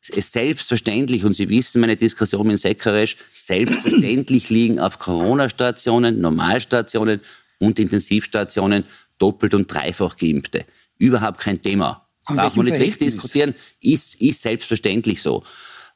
[0.00, 7.20] Selbstverständlich, und Sie wissen meine Diskussion mit Sekresch, selbstverständlich liegen auf Corona-Stationen, Normalstationen
[7.58, 8.84] und Intensivstationen
[9.18, 10.64] doppelt und dreifach Geimpfte.
[10.98, 12.06] Überhaupt kein Thema.
[12.24, 15.42] Braucht man nicht wegdiskutieren, ist, ist selbstverständlich so.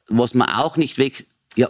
[0.07, 1.69] Was man auch nicht weg, ja,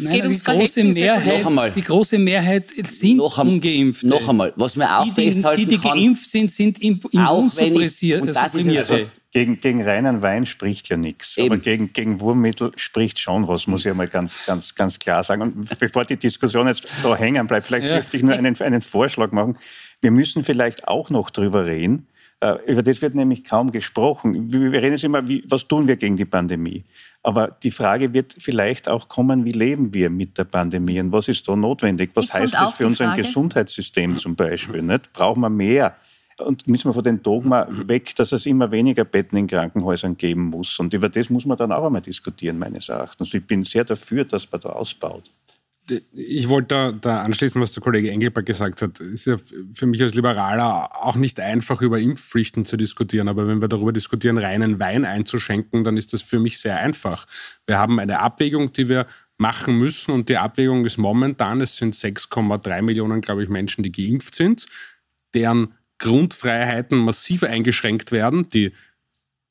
[0.00, 1.72] Nein, die große Mehrheit, noch einmal.
[1.72, 4.04] die große Mehrheit sind noch ein, ungeimpft.
[4.04, 8.36] Noch einmal, was wir auch die, festhalten Die, die kann, geimpft sind, sind immunsuppressiert.
[8.36, 8.58] Also
[9.32, 11.36] gegen, gegen reinen Wein spricht ja nichts.
[11.38, 15.42] Aber gegen, gegen Wurmmittel spricht schon was, muss ich einmal ganz, ganz, ganz klar sagen.
[15.42, 17.94] Und bevor die Diskussion jetzt da hängen bleibt, vielleicht ja.
[17.94, 19.58] dürfte ich nur einen, einen Vorschlag machen.
[20.00, 22.06] Wir müssen vielleicht auch noch drüber reden,
[22.66, 24.52] über das wird nämlich kaum gesprochen.
[24.52, 26.84] Wir reden jetzt immer, wie, was tun wir gegen die Pandemie?
[27.22, 31.28] Aber die Frage wird vielleicht auch kommen, wie leben wir mit der Pandemie und was
[31.28, 32.10] ist da notwendig?
[32.14, 34.82] Was heißt das für unser Gesundheitssystem zum Beispiel?
[34.82, 35.12] Nicht?
[35.12, 35.96] Brauchen wir mehr?
[36.38, 40.42] Und müssen wir von den Dogma weg, dass es immer weniger Betten in Krankenhäusern geben
[40.42, 40.78] muss?
[40.78, 43.32] Und über das muss man dann auch einmal diskutieren, meines Erachtens.
[43.32, 45.30] Ich bin sehr dafür, dass man da ausbaut
[46.12, 49.00] ich wollte da, da, anschließen, was der Kollege Engelberg gesagt hat.
[49.00, 49.36] Es ist ja
[49.72, 53.28] für mich als Liberaler auch nicht einfach, über Impfpflichten zu diskutieren.
[53.28, 57.26] Aber wenn wir darüber diskutieren, reinen Wein einzuschenken, dann ist das für mich sehr einfach.
[57.66, 59.06] Wir haben eine Abwägung, die wir
[59.38, 60.12] machen müssen.
[60.12, 64.66] Und die Abwägung ist momentan, es sind 6,3 Millionen, glaube ich, Menschen, die geimpft sind,
[65.34, 68.72] deren Grundfreiheiten massiv eingeschränkt werden, die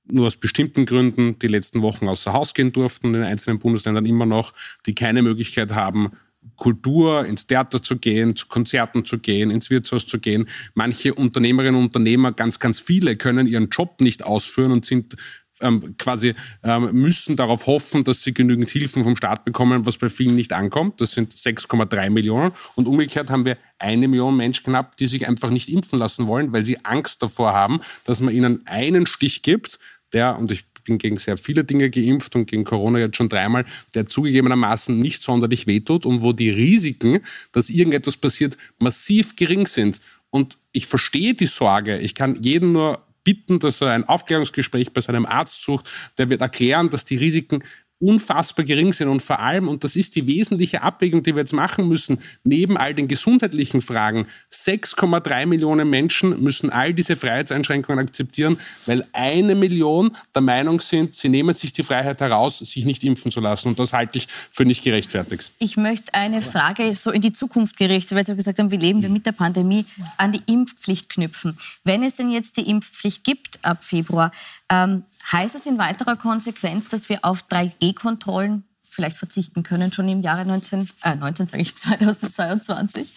[0.08, 4.26] nur aus bestimmten Gründen die letzten Wochen außer Haus gehen durften, in einzelnen Bundesländern immer
[4.26, 4.54] noch,
[4.86, 6.12] die keine Möglichkeit haben,
[6.55, 10.47] Kultur, ins Theater zu gehen, zu Konzerten zu gehen, ins Wirtshaus zu gehen.
[10.73, 15.15] Manche Unternehmerinnen und Unternehmer, ganz, ganz viele, können ihren Job nicht ausführen und sind
[15.62, 20.10] ähm, quasi ähm, müssen darauf hoffen, dass sie genügend Hilfen vom Staat bekommen, was bei
[20.10, 20.99] vielen nicht ankommt.
[21.01, 22.51] Das sind 6,3 Millionen.
[22.75, 26.51] Und umgekehrt haben wir eine Million Menschen knapp, die sich einfach nicht impfen lassen wollen,
[26.51, 29.79] weil sie Angst davor haben, dass man ihnen einen Stich gibt,
[30.13, 33.65] der, und ich bin gegen sehr viele Dinge geimpft und gegen Corona jetzt schon dreimal,
[33.93, 37.19] der zugegebenermaßen nicht sonderlich wehtut und wo die Risiken,
[37.52, 40.00] dass irgendetwas passiert, massiv gering sind.
[40.30, 42.00] Und ich verstehe die Sorge.
[42.00, 45.89] Ich kann jeden nur bitten, dass er ein Aufklärungsgespräch bei seinem Arzt sucht.
[46.17, 47.63] Der wird erklären, dass die Risiken
[47.99, 51.53] unfassbar gering sind und vor allem, und das ist die wesentliche Abwägung, die wir jetzt
[51.53, 58.58] machen müssen, neben all den gesundheitlichen Fragen, 6,3 Millionen Menschen müssen all diese Freiheitseinschränkungen akzeptieren,
[58.86, 63.31] weil eine Million der Meinung sind, sie nehmen sich die Freiheit heraus, sich nicht impfen
[63.31, 63.69] zu lassen.
[63.69, 65.51] Und das halte ich für nicht gerechtfertigt.
[65.60, 69.01] Ich möchte eine Frage so in die Zukunft gerichtet, weil Sie gesagt haben, wie leben
[69.01, 69.86] wir mit der Pandemie,
[70.17, 71.58] an die Impfpflicht knüpfen.
[71.84, 74.31] Wenn es denn jetzt die Impfpflicht gibt ab Februar,
[74.69, 80.21] ähm, heißt es in weiterer Konsequenz, dass wir auf 3G-Kontrollen vielleicht verzichten können, schon im
[80.21, 83.12] Jahre 19, äh, 19 sage ich, 2022?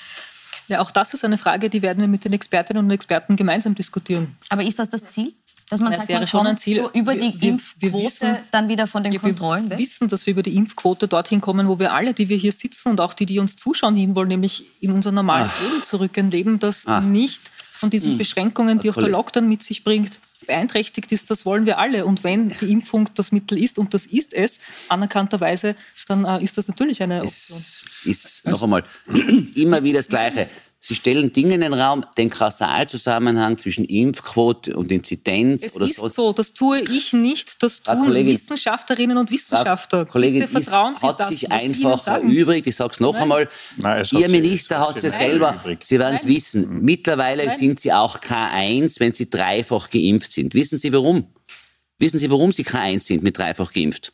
[0.68, 3.74] Ja, auch das ist eine Frage, die werden wir mit den Expertinnen und Experten gemeinsam
[3.74, 4.36] diskutieren.
[4.50, 5.32] Aber ist das das Ziel?
[5.70, 6.88] Dass man das sagt, wäre man schon ein Ziel.
[6.94, 9.78] über die wir, Impfquote wir wissen, dann wieder von den wir Kontrollen weg?
[9.78, 12.52] Wir wissen, dass wir über die Impfquote dorthin kommen, wo wir alle, die wir hier
[12.52, 15.62] sitzen und auch die, die uns zuschauen, hinwollen, nämlich in unser normales Ach.
[15.62, 16.16] Leben zurück.
[16.16, 17.02] Ein Leben, das Ach.
[17.02, 18.18] nicht von diesen hm.
[18.18, 22.04] Beschränkungen, die auch der Lockdown mit sich bringt, beeinträchtigt ist, das wollen wir alle.
[22.04, 24.58] Und wenn die Impfung das Mittel ist, und das ist es,
[24.88, 25.76] anerkannterweise,
[26.08, 27.58] dann äh, ist das natürlich eine Option.
[27.58, 28.82] Es ist, noch einmal,
[29.54, 30.48] immer wieder das Gleiche.
[30.80, 35.96] Sie stellen Dinge in den Raum, den Kausalzusammenhang zwischen Impfquote und Inzidenz es oder ist
[35.96, 36.08] so.
[36.08, 36.32] so.
[36.32, 37.60] Das tue ich nicht.
[37.64, 40.06] Das tun Kollegin, Wissenschaftlerinnen und Wissenschaftler.
[40.06, 42.68] Frau Kollegin, Bitte vertrauen ist, Sie hat das, sich einfach erübrigt.
[42.68, 43.22] Ich sage es noch Nein.
[43.22, 43.48] einmal.
[43.76, 45.60] Nein, Ihr Minister hat es ja selber.
[45.82, 46.82] Sie werden es wissen.
[46.82, 47.56] Mittlerweile Nein.
[47.56, 50.54] sind Sie auch K1, wenn Sie dreifach geimpft sind.
[50.54, 51.26] Wissen Sie warum?
[51.98, 54.12] Wissen Sie, warum Sie K1 sind mit dreifach geimpft?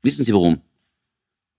[0.00, 0.62] Wissen Sie warum?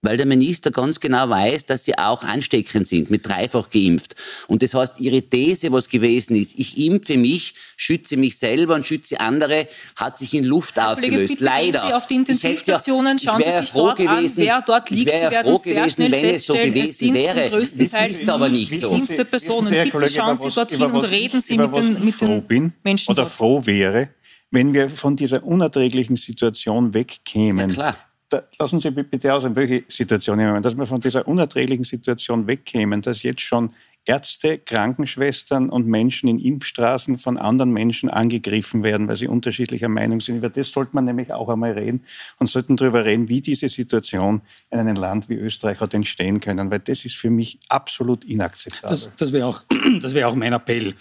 [0.05, 4.15] Weil der Minister ganz genau weiß, dass sie auch ansteckend sind, mit dreifach geimpft.
[4.47, 8.85] Und das heißt, ihre These, was gewesen ist, ich impfe mich, schütze mich selber und
[8.85, 11.29] schütze andere, hat sich in Luft Kollege, aufgelöst.
[11.33, 11.81] bitte Leider.
[11.87, 14.61] Sie auf die Ich Intensivstationen, ich schauen wäre Sie sich froh dort an, gewesen, wer
[14.61, 15.11] dort ich liegt.
[15.11, 17.49] wäre Sie froh sehr gewesen, schnell wenn es so gewesen wäre.
[17.49, 18.91] Das Teil ist aber nicht so.
[18.91, 19.67] geimpfte Personen.
[19.67, 22.13] Sie, Herr Bitte Kollege, schauen Sie dorthin und reden ich- Sie mit den, ich mit
[22.15, 23.33] froh den bin Menschen oder dort.
[23.33, 24.09] froh wäre,
[24.51, 27.69] wenn wir von dieser unerträglichen Situation wegkämen.
[27.69, 27.97] Ja, klar.
[28.29, 31.83] Da, lassen Sie bitte aus, in welche Situation ich meine, dass wir von dieser unerträglichen
[31.83, 33.71] Situation wegkämen, dass jetzt schon
[34.05, 40.21] Ärzte, Krankenschwestern und Menschen in Impfstraßen von anderen Menschen angegriffen werden, weil sie unterschiedlicher Meinung
[40.21, 40.37] sind.
[40.37, 42.03] Über das sollte man nämlich auch einmal reden
[42.37, 46.69] und sollten darüber reden, wie diese Situation in einem Land wie Österreich hat entstehen können,
[46.69, 48.89] weil das ist für mich absolut inakzeptabel.
[48.89, 50.93] Das, das wäre auch, wäre auch mein Appell.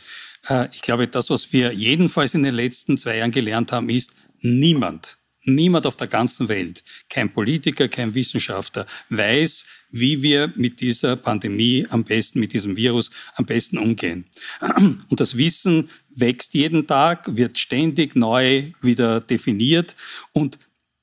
[0.48, 4.12] Äh, Ich glaube, das, was wir jedenfalls in den letzten zwei Jahren gelernt haben, ist,
[4.40, 11.16] niemand, niemand auf der ganzen Welt, kein Politiker, kein Wissenschaftler, weiß, wie wir mit dieser
[11.16, 14.24] Pandemie am besten, mit diesem Virus am besten umgehen.
[15.08, 19.94] Und das Wissen wächst jeden Tag, wird ständig neu wieder definiert.
[20.32, 20.58] Und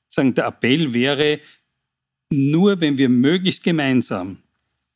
[0.08, 1.40] sagen, der Appell wäre,
[2.30, 4.38] nur wenn wir möglichst gemeinsam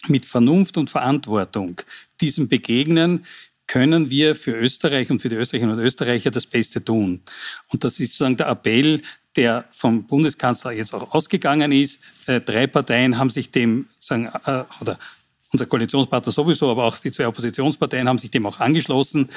[0.09, 1.81] mit Vernunft und Verantwortung
[2.21, 3.25] diesem begegnen,
[3.67, 7.21] können wir für Österreich und für die Österreicherinnen und Österreicher das Beste tun.
[7.69, 9.03] Und das ist sozusagen der Appell,
[9.37, 12.01] der vom Bundeskanzler jetzt auch ausgegangen ist.
[12.27, 14.99] Äh, drei Parteien haben sich dem, äh, oder
[15.53, 19.29] unser Koalitionspartner sowieso, aber auch die zwei Oppositionsparteien haben sich dem auch angeschlossen.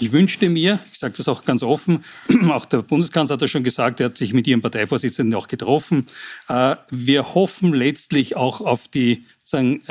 [0.00, 2.04] Ich wünschte mir, ich sage das auch ganz offen,
[2.50, 6.08] auch der Bundeskanzler hat das schon gesagt, er hat sich mit ihrem Parteivorsitzenden auch getroffen.
[6.48, 9.82] Äh, wir hoffen letztlich auch auf die sagen,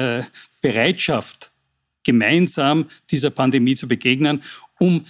[0.62, 1.52] Bereitschaft,
[2.04, 4.43] gemeinsam dieser Pandemie zu begegnen,
[4.80, 5.06] um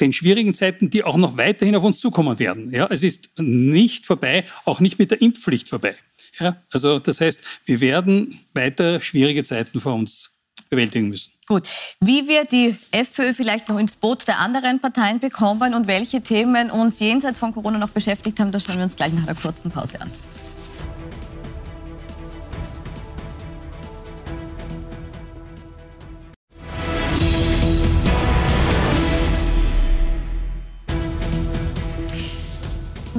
[0.00, 2.70] den schwierigen Zeiten, die auch noch weiterhin auf uns zukommen werden.
[2.72, 5.94] Ja, es ist nicht vorbei, auch nicht mit der Impfpflicht vorbei.
[6.40, 10.34] Ja, also das heißt, wir werden weiter schwierige Zeiten vor uns
[10.68, 11.32] bewältigen müssen.
[11.46, 11.68] Gut.
[12.00, 16.70] Wie wir die FPÖ vielleicht noch ins Boot der anderen Parteien bekommen und welche Themen
[16.70, 19.70] uns jenseits von Corona noch beschäftigt haben, das schauen wir uns gleich nach einer kurzen
[19.70, 20.10] Pause an.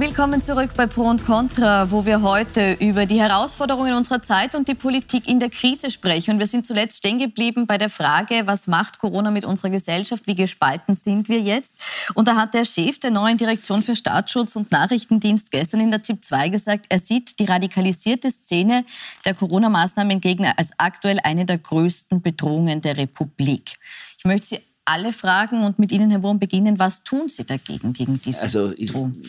[0.06, 4.68] Willkommen zurück bei Pro und Contra, wo wir heute über die Herausforderungen unserer Zeit und
[4.68, 6.30] die Politik in der Krise sprechen.
[6.30, 10.22] Und wir sind zuletzt stehen geblieben bei der Frage, was macht Corona mit unserer Gesellschaft?
[10.28, 11.74] Wie gespalten sind wir jetzt?
[12.14, 16.04] Und da hat der Chef der neuen Direktion für Staatsschutz und Nachrichtendienst gestern in der
[16.04, 18.84] ZIP 2 gesagt, er sieht die radikalisierte Szene
[19.24, 23.72] der Corona-Maßnahmengegner als aktuell eine der größten Bedrohungen der Republik.
[24.18, 26.78] Ich möchte Sie alle fragen und mit Ihnen, Herr Wurm, beginnen.
[26.78, 29.20] Was tun Sie dagegen, gegen diese Also ich, Bedrohung?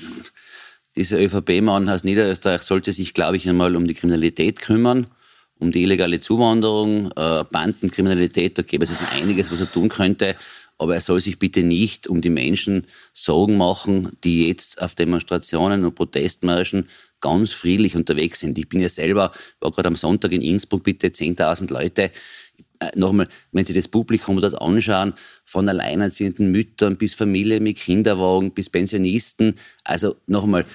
[0.98, 5.08] Dieser ÖVP-Mann aus Niederösterreich sollte sich, glaube ich, einmal um die Kriminalität kümmern,
[5.60, 10.36] um die illegale Zuwanderung, äh, Bandenkriminalität, da gäbe es also einiges, was er tun könnte.
[10.80, 15.84] Aber er soll sich bitte nicht um die Menschen Sorgen machen, die jetzt auf Demonstrationen
[15.86, 16.88] und Protestmärschen
[17.20, 18.60] ganz friedlich unterwegs sind.
[18.60, 22.12] Ich bin ja selber, war gerade am Sonntag in Innsbruck, bitte 10.000 Leute.
[22.80, 25.14] Äh, nochmal, wenn Sie das Publikum dort anschauen,
[25.44, 30.66] von alleinerziehenden Müttern bis Familien mit Kinderwagen bis Pensionisten, also nochmal,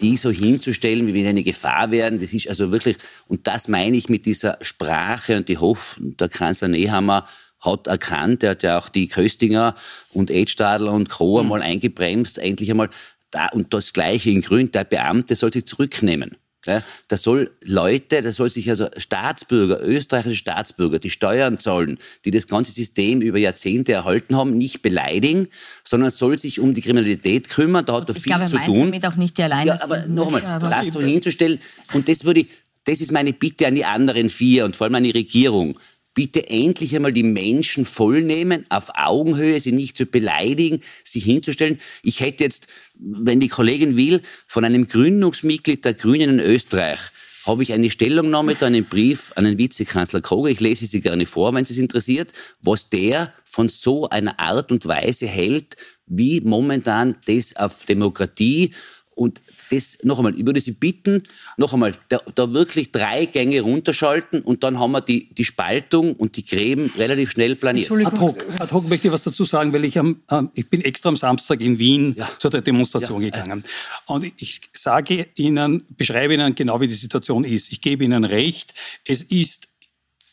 [0.00, 2.96] die so hinzustellen, wie wenn sie eine Gefahr wären, das ist also wirklich,
[3.28, 7.26] und das meine ich mit dieser Sprache und die Hoff, der Kanzler Nehammer
[7.60, 9.74] hat erkannt, er hat ja auch die Köstinger
[10.12, 11.40] und Edstadler und Co.
[11.40, 12.90] einmal eingebremst, endlich einmal,
[13.30, 16.36] da, und das Gleiche in Grün, der Beamte soll sich zurücknehmen.
[16.66, 22.32] Ja, das soll Leute, das soll sich also Staatsbürger, österreichische Staatsbürger, die Steuern zahlen, die
[22.32, 25.48] das ganze System über Jahrzehnte erhalten haben, nicht beleidigen,
[25.84, 27.86] sondern soll sich um die Kriminalität kümmern.
[27.86, 28.86] Da hat er viel glaube, zu tun.
[28.86, 30.00] damit auch nicht die Ja, Alleinerziehenden.
[30.00, 31.60] aber nochmal, das so hinzustellen,
[31.92, 32.48] und das würde ich,
[32.84, 35.78] das ist meine Bitte an die anderen vier und vor allem an die Regierung.
[36.18, 41.78] Bitte endlich einmal die Menschen vollnehmen, auf Augenhöhe, sie nicht zu beleidigen, sie hinzustellen.
[42.02, 42.66] Ich hätte jetzt,
[42.98, 46.98] wenn die Kollegin will, von einem Gründungsmitglied der Grünen in Österreich,
[47.46, 51.24] habe ich eine Stellungnahme, da einen Brief an den Vizekanzler Koger, ich lese sie gerne
[51.24, 55.76] vor, wenn es interessiert, was der von so einer Art und Weise hält,
[56.06, 58.74] wie momentan das auf Demokratie
[59.14, 61.22] Und das, noch einmal, ich würde Sie bitten,
[61.56, 66.14] noch einmal, da, da, wirklich drei Gänge runterschalten und dann haben wir die, die Spaltung
[66.14, 67.90] und die Gräben relativ schnell planiert.
[67.90, 70.22] Ad hoc, ad hoc möchte ich was dazu sagen, weil ich, am,
[70.54, 72.28] ich bin extra am Samstag in Wien ja.
[72.38, 73.30] zu der Demonstration ja.
[73.30, 73.64] gegangen.
[74.06, 77.72] Und ich sage Ihnen, beschreibe Ihnen genau, wie die Situation ist.
[77.72, 78.74] Ich gebe Ihnen recht,
[79.04, 79.68] es ist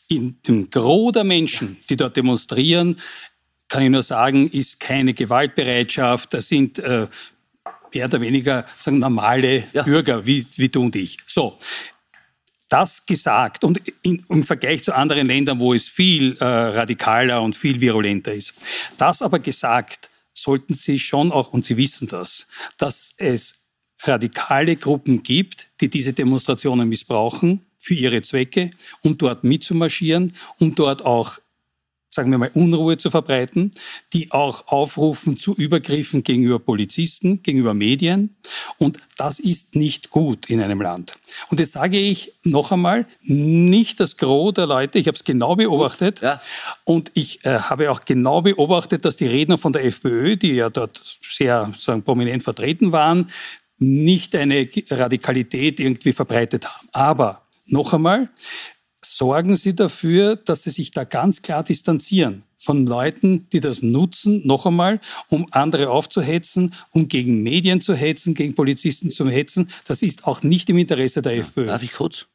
[0.08, 2.96] in dem Gros der Menschen, die dort demonstrieren,
[3.68, 6.34] kann ich nur sagen, ist keine Gewaltbereitschaft.
[6.34, 7.08] Das sind äh,
[7.96, 9.82] mehr oder weniger sagen, normale ja.
[9.82, 11.18] Bürger wie, wie du und ich.
[11.26, 11.58] So.
[12.68, 17.54] Das gesagt und in, im Vergleich zu anderen Ländern, wo es viel äh, radikaler und
[17.54, 18.54] viel virulenter ist.
[18.98, 23.68] Das aber gesagt, sollten Sie schon auch, und Sie wissen das, dass es
[24.02, 28.70] radikale Gruppen gibt, die diese Demonstrationen missbrauchen für ihre Zwecke,
[29.02, 31.38] um dort mitzumarschieren, um dort auch
[32.16, 33.70] sagen wir mal, Unruhe zu verbreiten,
[34.12, 38.34] die auch aufrufen zu Übergriffen gegenüber Polizisten, gegenüber Medien.
[38.78, 41.12] Und das ist nicht gut in einem Land.
[41.50, 45.54] Und jetzt sage ich noch einmal, nicht das Gros der Leute, ich habe es genau
[45.54, 46.20] beobachtet.
[46.20, 46.40] Ja.
[46.84, 50.70] Und ich äh, habe auch genau beobachtet, dass die Redner von der FPÖ, die ja
[50.70, 53.28] dort sehr sagen, prominent vertreten waren,
[53.78, 56.88] nicht eine Radikalität irgendwie verbreitet haben.
[56.92, 58.30] Aber noch einmal,
[59.12, 64.46] sorgen Sie dafür, dass Sie sich da ganz klar distanzieren von Leuten, die das nutzen,
[64.46, 69.70] noch einmal, um andere aufzuhetzen, um gegen Medien zu hetzen, gegen Polizisten zu hetzen.
[69.86, 71.66] Das ist auch nicht im Interesse der FPÖ.
[71.66, 72.26] Darf ich kurz?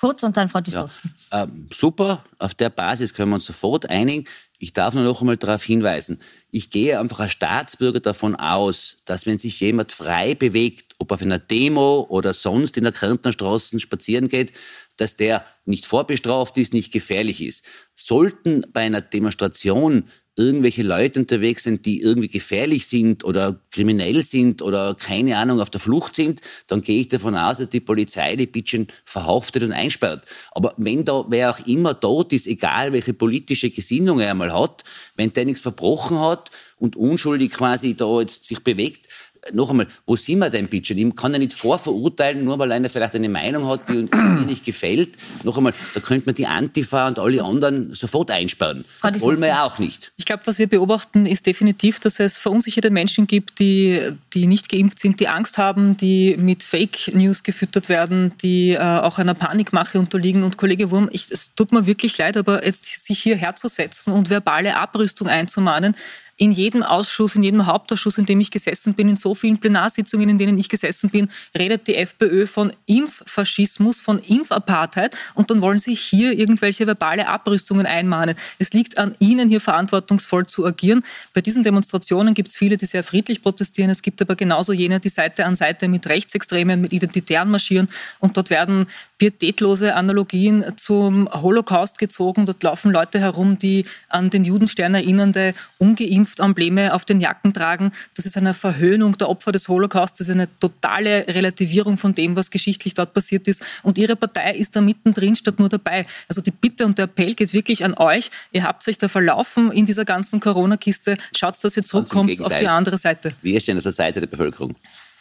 [0.00, 1.08] Kurz und dann Frau Disowski.
[1.32, 1.44] Ja.
[1.44, 4.24] Äh, super, auf der Basis können wir uns sofort einigen.
[4.58, 6.18] Ich darf nur noch einmal darauf hinweisen,
[6.50, 11.20] ich gehe einfach als Staatsbürger davon aus, dass wenn sich jemand frei bewegt, ob auf
[11.20, 14.52] einer Demo oder sonst in der Kärntner Straßen spazieren geht,
[14.96, 17.64] dass der nicht vorbestraft ist, nicht gefährlich ist.
[17.94, 20.04] Sollten bei einer Demonstration
[20.36, 25.70] irgendwelche Leute unterwegs sind, die irgendwie gefährlich sind oder kriminell sind oder keine Ahnung auf
[25.70, 29.72] der Flucht sind, dann gehe ich davon aus, dass die Polizei die Bitchen verhaftet und
[29.72, 30.26] einsperrt.
[30.52, 34.84] Aber wenn da wer auch immer tot ist, egal welche politische Gesinnung er einmal hat,
[35.16, 39.08] wenn der nichts verbrochen hat und unschuldig quasi da jetzt sich bewegt,
[39.52, 40.94] noch einmal, wo sind wir denn bitte?
[40.94, 44.64] Ich kann ja nicht vorverurteilen, nur weil einer vielleicht eine Meinung hat, die mir nicht
[44.64, 45.16] gefällt.
[45.42, 48.84] Noch einmal, da könnte man die Antifa und alle anderen sofort einsperren.
[49.02, 50.12] Das wollen wir ja auch nicht.
[50.16, 54.68] Ich glaube, was wir beobachten, ist definitiv, dass es verunsicherte Menschen gibt, die, die nicht
[54.68, 59.34] geimpft sind, die Angst haben, die mit Fake News gefüttert werden, die äh, auch einer
[59.34, 60.42] Panikmache unterliegen.
[60.42, 64.30] Und Kollege Wurm, ich, es tut mir wirklich leid, aber jetzt sich hier herzusetzen und
[64.30, 65.94] verbale Abrüstung einzumahnen,
[66.38, 70.28] in jedem Ausschuss, in jedem Hauptausschuss, in dem ich gesessen bin, in so vielen Plenarsitzungen,
[70.28, 75.78] in denen ich gesessen bin, redet die FPÖ von Impffaschismus, von Impfapartheid und dann wollen
[75.78, 78.34] sie hier irgendwelche verbale Abrüstungen einmahnen.
[78.58, 81.02] Es liegt an Ihnen, hier verantwortungsvoll zu agieren.
[81.32, 83.90] Bei diesen Demonstrationen gibt es viele, die sehr friedlich protestieren.
[83.90, 87.88] Es gibt aber genauso jene, die Seite an Seite mit Rechtsextremen, mit Identitären marschieren
[88.20, 88.86] und dort werden
[89.18, 92.44] pietätlose Analogien zum Holocaust gezogen.
[92.44, 97.92] Dort laufen Leute herum, die an den Judenstern erinnernde, ungeimpfte Impfembleme auf den Jacken tragen.
[98.14, 100.18] Das ist eine Verhöhnung der Opfer des Holocaust.
[100.20, 103.64] Das ist eine totale Relativierung von dem, was geschichtlich dort passiert ist.
[103.82, 106.06] Und Ihre Partei ist da mittendrin statt nur dabei.
[106.28, 108.30] Also die Bitte und der Appell geht wirklich an euch.
[108.52, 111.16] Ihr habt euch da verlaufen in dieser ganzen Corona-Kiste.
[111.36, 113.32] Schaut, dass ihr zurückkommt auf die andere Seite.
[113.42, 114.74] Wir stehen auf der Seite der Bevölkerung.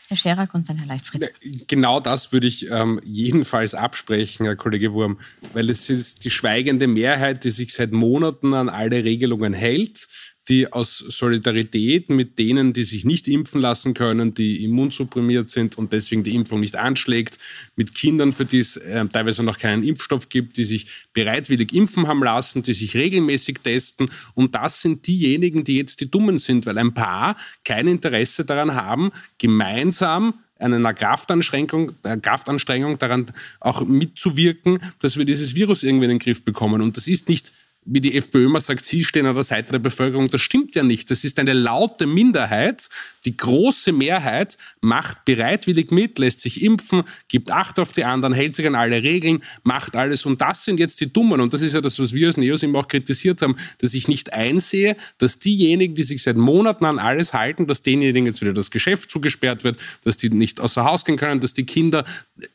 [0.08, 1.34] Herr Scherak und dann Herr Leichtfried.
[1.68, 5.20] Genau das würde ich ähm, jedenfalls absprechen, Herr Kollege Wurm,
[5.54, 10.08] weil es ist die schweigende Mehrheit, die sich seit Monaten an alle Regelungen hält
[10.48, 15.92] die aus Solidarität mit denen, die sich nicht impfen lassen können, die immunsupprimiert sind und
[15.92, 17.40] deswegen die Impfung nicht anschlägt,
[17.76, 22.08] mit Kindern, für die es äh, teilweise noch keinen Impfstoff gibt, die sich bereitwillig impfen
[22.08, 24.10] haben lassen, die sich regelmäßig testen.
[24.36, 28.76] Und das sind diejenigen, die jetzt die Dummen sind, weil ein paar kein Interesse daran
[28.76, 33.28] haben, gemeinsam einer Kraftanstrengung, äh, Kraftanstrengung daran
[33.60, 36.82] auch mitzuwirken, dass wir dieses Virus irgendwie in den Griff bekommen.
[36.82, 37.52] Und das ist nicht
[37.86, 40.30] wie die FPÖ immer sagt, sie stehen an der Seite der Bevölkerung.
[40.30, 41.12] Das stimmt ja nicht.
[41.12, 42.90] Das ist eine laute Minderheit.
[43.26, 48.56] Die große Mehrheit macht bereitwillig mit, lässt sich impfen, gibt Acht auf die anderen, hält
[48.56, 50.26] sich an alle Regeln, macht alles.
[50.26, 51.40] Und das sind jetzt die Dummen.
[51.40, 54.08] Und das ist ja das, was wir als Neos immer auch kritisiert haben, dass ich
[54.08, 58.54] nicht einsehe, dass diejenigen, die sich seit Monaten an alles halten, dass denjenigen jetzt wieder
[58.54, 62.04] das Geschäft zugesperrt wird, dass die nicht außer Haus gehen können, dass die Kinder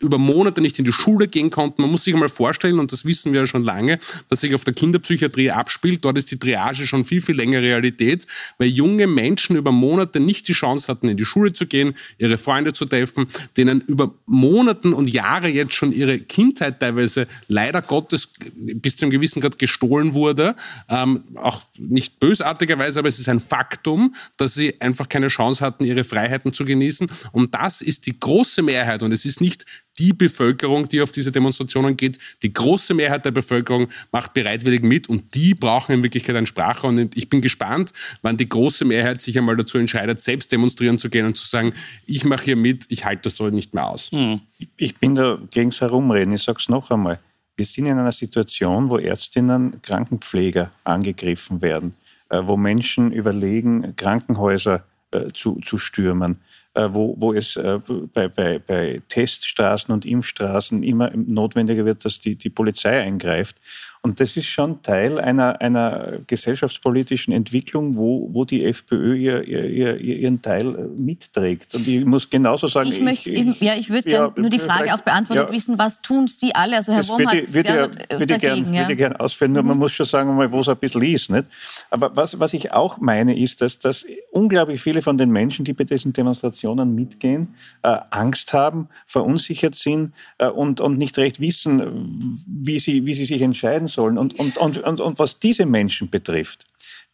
[0.00, 1.82] über Monate nicht in die Schule gehen konnten.
[1.82, 4.64] Man muss sich einmal vorstellen, und das wissen wir ja schon lange, dass sich auf
[4.64, 6.04] der Kinderpsychiatrie Schulpsychiatrie abspielt.
[6.04, 8.26] Dort ist die Triage schon viel, viel länger Realität,
[8.58, 12.38] weil junge Menschen über Monate nicht die Chance hatten, in die Schule zu gehen, ihre
[12.38, 18.30] Freunde zu treffen, denen über Monaten und Jahre jetzt schon ihre Kindheit teilweise leider Gottes
[18.56, 20.56] bis zu einem gewissen Grad gestohlen wurde.
[20.88, 25.84] Ähm, auch nicht bösartigerweise, aber es ist ein Faktum, dass sie einfach keine Chance hatten,
[25.84, 27.10] ihre Freiheiten zu genießen.
[27.32, 29.02] Und das ist die große Mehrheit.
[29.02, 29.64] Und es ist nicht
[30.00, 32.18] die Bevölkerung, die auf diese Demonstrationen geht.
[32.42, 36.88] Die große Mehrheit der Bevölkerung macht bereitwillig mit und die brauchen in Wirklichkeit ein Sprachrohr.
[36.90, 37.92] Und ich bin gespannt,
[38.22, 41.74] wann die große Mehrheit sich einmal dazu entscheidet, selbst demonstrieren zu gehen und zu sagen,
[42.06, 44.10] ich mache hier mit, ich halte das so nicht mehr aus.
[44.10, 44.40] Hm.
[44.78, 46.32] Ich bin da gegen das Herumreden.
[46.32, 47.20] Ich sage es noch einmal.
[47.56, 51.94] Wir sind in einer Situation, wo Ärztinnen, Krankenpfleger angegriffen werden,
[52.30, 56.38] äh, wo Menschen überlegen, Krankenhäuser äh, zu, zu stürmen
[56.74, 57.80] wo, wo es äh,
[58.12, 63.60] bei, bei, bei Teststraßen und Impfstraßen immer notwendiger wird, dass die, die Polizei eingreift.
[64.02, 70.00] Und das ist schon Teil einer, einer gesellschaftspolitischen Entwicklung, wo, wo die FPÖ ihr, ihr,
[70.00, 71.74] ihren Teil äh, mitträgt.
[71.74, 74.94] Und ich muss genauso sagen, ich, möchte, ich, ja, ich würde ja, nur die Frage
[74.94, 76.76] auch beantwortet ja, wissen, was tun Sie alle?
[76.76, 78.82] Also Herr Wurm hat würde, ja, würde, dagegen, ja.
[78.82, 79.68] würde gern ausführen, nur mhm.
[79.68, 81.28] man muss schon sagen, wo es ein bisschen ist.
[81.28, 81.44] Nicht?
[81.90, 85.74] Aber was, was ich auch meine, ist, dass, dass unglaublich viele von den Menschen, die
[85.74, 92.46] bei diesen Demonstrationen mitgehen, äh, Angst haben, verunsichert sind äh, und, und nicht recht wissen,
[92.48, 94.18] wie sie, wie sie sich entscheiden sollen.
[94.18, 96.64] Und, und, und, und, und was diese Menschen betrifft,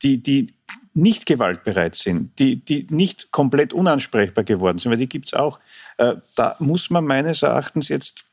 [0.03, 0.49] die, die
[0.95, 5.59] nicht gewaltbereit sind, die, die nicht komplett unansprechbar geworden sind, weil die gibt es auch,
[5.99, 8.25] äh, da muss man meines Erachtens jetzt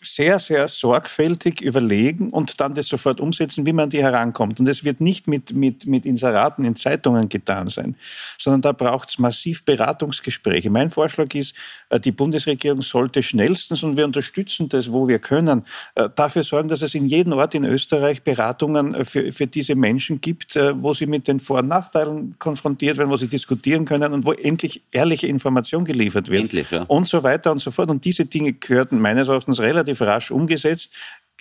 [0.00, 4.60] sehr, sehr sorgfältig überlegen und dann das sofort umsetzen, wie man die herankommt.
[4.60, 7.96] Und es wird nicht mit, mit, mit Inseraten in Zeitungen getan sein,
[8.38, 10.70] sondern da braucht es massiv Beratungsgespräche.
[10.70, 11.54] Mein Vorschlag ist,
[11.88, 15.64] äh, die Bundesregierung sollte schnellstens, und wir unterstützen das, wo wir können,
[15.96, 20.20] äh, dafür sorgen, dass es in jedem Ort in Österreich Beratungen für, für diese Menschen
[20.20, 24.24] gibt, wo sie mit den Vor- und Nachteilen konfrontiert werden, wo sie diskutieren können und
[24.26, 26.42] wo endlich ehrliche Information geliefert wird.
[26.44, 26.82] Endlich, ja.
[26.84, 27.90] Und so weiter und so fort.
[27.90, 30.94] Und diese Dinge gehörten meines meines Erachtens relativ rasch umgesetzt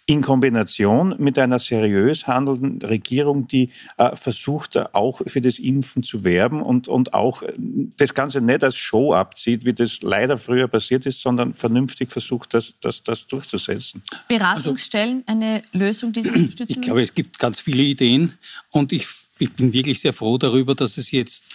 [0.05, 6.25] in Kombination mit einer seriös handelnden Regierung, die äh, versucht, auch für das Impfen zu
[6.25, 10.67] werben und, und auch äh, das Ganze nicht als Show abzieht, wie das leider früher
[10.67, 14.03] passiert ist, sondern vernünftig versucht, das, das, das durchzusetzen.
[14.27, 16.73] Beratungsstellen, eine Lösung, die Sie unterstützen?
[16.73, 18.33] Ich glaube, es gibt ganz viele Ideen
[18.71, 19.07] und ich,
[19.39, 21.45] ich bin wirklich sehr froh darüber, dass es jetzt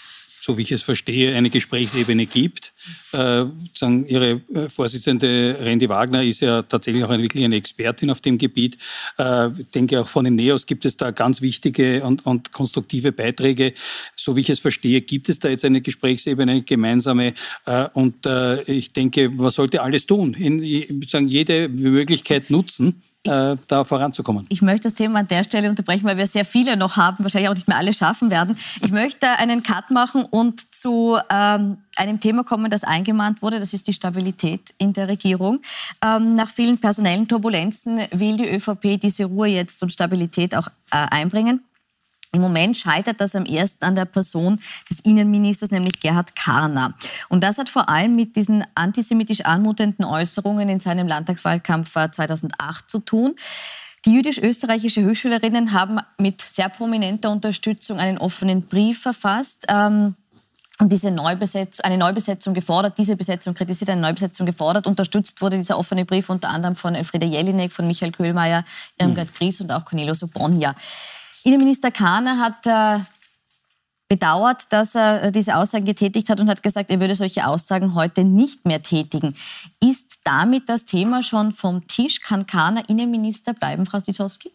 [0.49, 2.73] so wie ich es verstehe, eine Gesprächsebene gibt.
[3.13, 8.11] Äh, sagen, Ihre äh, Vorsitzende Randy Wagner ist ja tatsächlich auch eine, wirklich eine Expertin
[8.11, 8.77] auf dem Gebiet.
[9.19, 13.13] Äh, ich denke, auch von den NEOS gibt es da ganz wichtige und, und konstruktive
[13.13, 13.73] Beiträge.
[14.15, 17.35] So wie ich es verstehe, gibt es da jetzt eine Gesprächsebene, eine gemeinsame.
[17.93, 18.27] Und
[18.67, 24.47] ich denke, man sollte alles tun, in, sagen, jede Möglichkeit nutzen da voranzukommen.
[24.49, 27.51] Ich möchte das Thema an der Stelle unterbrechen, weil wir sehr viele noch haben, wahrscheinlich
[27.51, 28.57] auch nicht mehr alle schaffen werden.
[28.83, 33.61] Ich möchte einen Cut machen und zu ähm, einem Thema kommen, das eingemahnt wurde.
[33.61, 35.61] Das ist die Stabilität in der Regierung.
[36.05, 41.07] Ähm, nach vielen personellen Turbulenzen will die ÖVP diese Ruhe jetzt und Stabilität auch äh,
[41.11, 41.63] einbringen.
[42.33, 46.95] Im Moment scheitert das am ersten an der Person des Innenministers, nämlich Gerhard Karner.
[47.31, 52.99] Und das hat vor allem mit diesen antisemitisch anmutenden Äußerungen in seinem Landtagswahlkampf 2008 zu
[52.99, 53.35] tun.
[54.05, 59.65] Die jüdisch-österreichische Hochschülerinnen haben mit sehr prominenter Unterstützung einen offenen Brief verfasst.
[59.69, 60.15] Ähm,
[60.81, 64.87] und diese Neubesetzung, eine Neubesetzung gefordert, diese Besetzung kritisiert, eine Neubesetzung gefordert.
[64.87, 68.65] Unterstützt wurde dieser offene Brief unter anderem von Elfriede Jelinek, von Michael Köhlmeier,
[68.99, 70.75] Irmgard Gries und auch Cornelius Obonja.
[71.43, 73.03] Innenminister Kahner hat äh,
[74.09, 77.95] bedauert, dass er äh, diese Aussagen getätigt hat und hat gesagt, er würde solche Aussagen
[77.95, 79.35] heute nicht mehr tätigen.
[79.81, 82.21] Ist damit das Thema schon vom Tisch?
[82.21, 84.53] Kann Kahner Innenminister bleiben, Frau Stitowski?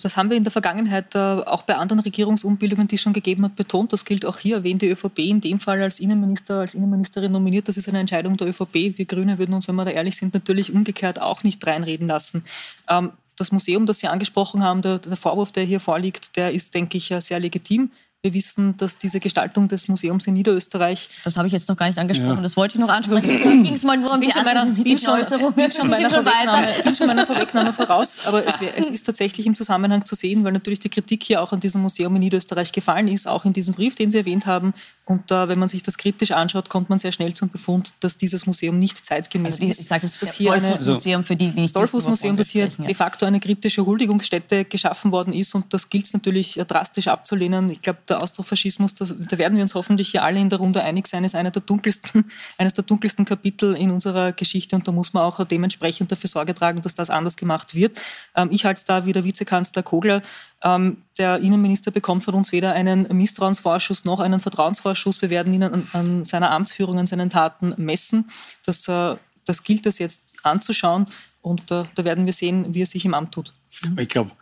[0.00, 3.44] Das haben wir in der Vergangenheit äh, auch bei anderen Regierungsumbildungen, die es schon gegeben
[3.44, 3.92] hat, betont.
[3.92, 7.68] Das gilt auch hier, wen die ÖVP in dem Fall als Innenminister, als Innenministerin nominiert.
[7.68, 8.74] Das ist eine Entscheidung der ÖVP.
[8.96, 12.44] Wir Grüne würden uns, wenn wir da ehrlich sind, natürlich umgekehrt auch nicht reinreden lassen.
[12.88, 16.74] Ähm, das Museum, das Sie angesprochen haben, der, der Vorwurf, der hier vorliegt, der ist,
[16.74, 17.90] denke ich, sehr legitim.
[18.22, 21.08] Wir wissen, dass diese Gestaltung des Museums in Niederösterreich.
[21.24, 22.42] Das habe ich jetzt noch gar nicht angesprochen, ja.
[22.42, 23.40] das wollte ich noch ansprechen.
[23.42, 25.54] Da ging es mal nur um die antisemitischen Äußerungen.
[25.54, 29.54] Bin schon meiner, Vorwegnahme, bin schon meiner Vorwegnahme voraus, aber es, es, ist tatsächlich im
[29.54, 33.08] Zusammenhang zu sehen, weil natürlich die Kritik hier auch an diesem Museum in Niederösterreich gefallen
[33.08, 34.74] ist, auch in diesem Brief, den Sie erwähnt haben.
[35.06, 38.18] Und äh, wenn man sich das kritisch anschaut, kommt man sehr schnell zum Befund, dass
[38.18, 39.80] dieses Museum nicht zeitgemäß also, ist.
[39.80, 42.84] Ich sage das, das hier Dollfuß-Museum für die, die nicht Dollfuß-Museum, das hier ja.
[42.84, 47.70] de facto eine kritische Huldigungsstätte geschaffen worden ist und das gilt es natürlich drastisch abzulehnen.
[47.70, 50.82] Ich glaube, der Austrofaschismus, das, da werden wir uns hoffentlich hier alle in der Runde
[50.82, 54.92] einig sein, ist einer der dunkelsten, eines der dunkelsten Kapitel in unserer Geschichte und da
[54.92, 57.98] muss man auch dementsprechend dafür Sorge tragen, dass das anders gemacht wird.
[58.34, 60.22] Ähm, ich halte es da wie der Vizekanzler Kogler.
[60.62, 65.22] Ähm, der Innenminister bekommt von uns weder einen Misstrauensvorschuss noch einen Vertrauensvorschuss.
[65.22, 68.30] Wir werden ihn an, an seiner Amtsführung, an seinen Taten messen.
[68.66, 71.06] Das, äh, das gilt es jetzt anzuschauen
[71.42, 73.52] und äh, da werden wir sehen, wie er sich im Amt tut.
[73.96, 74.32] Ich glaube,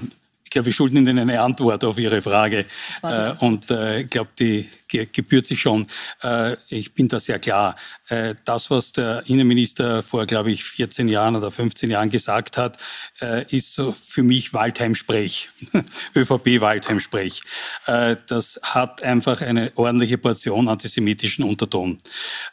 [0.49, 2.65] ich glaube, wir schulden Ihnen eine Antwort auf Ihre Frage.
[3.03, 5.85] Äh, und äh, ich glaube, die gebührt sich schon.
[6.23, 7.75] Äh, ich bin da sehr klar.
[8.07, 12.77] Äh, das, was der Innenminister vor, glaube ich, 14 Jahren oder 15 Jahren gesagt hat,
[13.21, 15.49] äh, ist so für mich Waldheim-Sprech,
[16.15, 17.41] ÖVP-Waldheim-Sprech.
[17.85, 21.99] Äh, das hat einfach eine ordentliche Portion antisemitischen Unterton.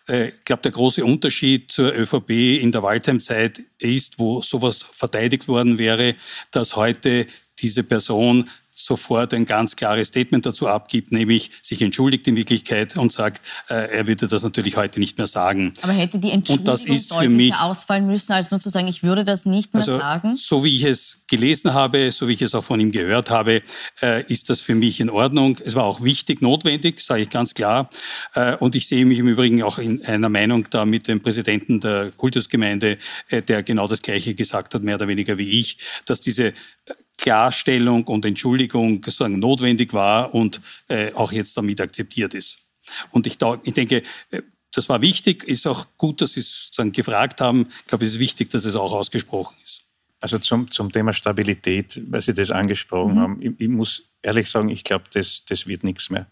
[0.07, 5.79] ich glaube, der große Unterschied zur ÖVP in der Waldheim-Zeit ist, wo sowas verteidigt worden
[5.79, 6.15] wäre,
[6.51, 7.27] dass heute
[7.59, 13.11] diese Person sofort ein ganz klares Statement dazu abgibt, nämlich sich entschuldigt in Wirklichkeit und
[13.11, 15.73] sagt, äh, er würde das natürlich heute nicht mehr sagen.
[15.81, 18.87] Aber hätte die Entschuldigung und das ist für mich, ausfallen müssen, als nur zu sagen,
[18.87, 20.37] ich würde das nicht mehr also, sagen?
[20.37, 23.63] So wie ich es gelesen habe, so wie ich es auch von ihm gehört habe,
[24.03, 25.59] äh, ist das für mich in Ordnung.
[25.65, 27.89] Es war auch wichtig, notwendig, sage ich ganz klar.
[28.35, 31.81] Äh, und ich sehe mich im Übrigen auch in einer Meinung da mit dem Präsidenten
[31.81, 32.99] der Kultusgemeinde,
[33.29, 36.53] äh, der genau das Gleiche gesagt hat, mehr oder weniger wie ich, dass diese
[37.19, 42.59] Klarstellung und Entschuldigung sozusagen notwendig war und äh, auch jetzt damit akzeptiert ist.
[43.11, 44.43] Und ich, ich denke, äh,
[44.73, 47.69] das war wichtig, ist auch gut, dass Sie es sozusagen gefragt haben.
[47.81, 49.83] Ich glaube, es ist wichtig, dass es auch ausgesprochen ist.
[50.21, 53.21] Also zum, zum Thema Stabilität, weil Sie das angesprochen mhm.
[53.21, 56.27] haben, ich, ich, muss ehrlich sagen, ich glaube, das, das wird nichts mehr.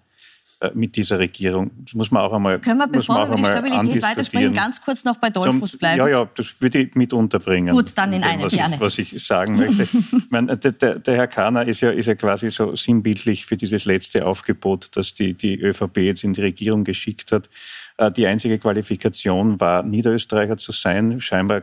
[0.64, 1.70] Äh, mit dieser Regierung.
[1.84, 5.04] Das muss man auch einmal Können wir, bevor wir über die Stabilität weitersprechen, ganz kurz
[5.04, 5.98] noch bei Dollfuß bleiben?
[5.98, 7.74] Ja, ja, das würde ich mit unterbringen.
[7.74, 8.76] Gut, dann in einem, was gerne.
[8.76, 9.88] Ich, was ich sagen möchte.
[10.30, 13.84] meine, der, der, der, Herr Kahner ist ja, ist ja quasi so sinnbildlich für dieses
[13.84, 17.50] letzte Aufgebot, das die, die ÖVP jetzt in die Regierung geschickt hat.
[17.98, 21.20] Äh, die einzige Qualifikation war, Niederösterreicher zu sein.
[21.20, 21.62] Scheinbar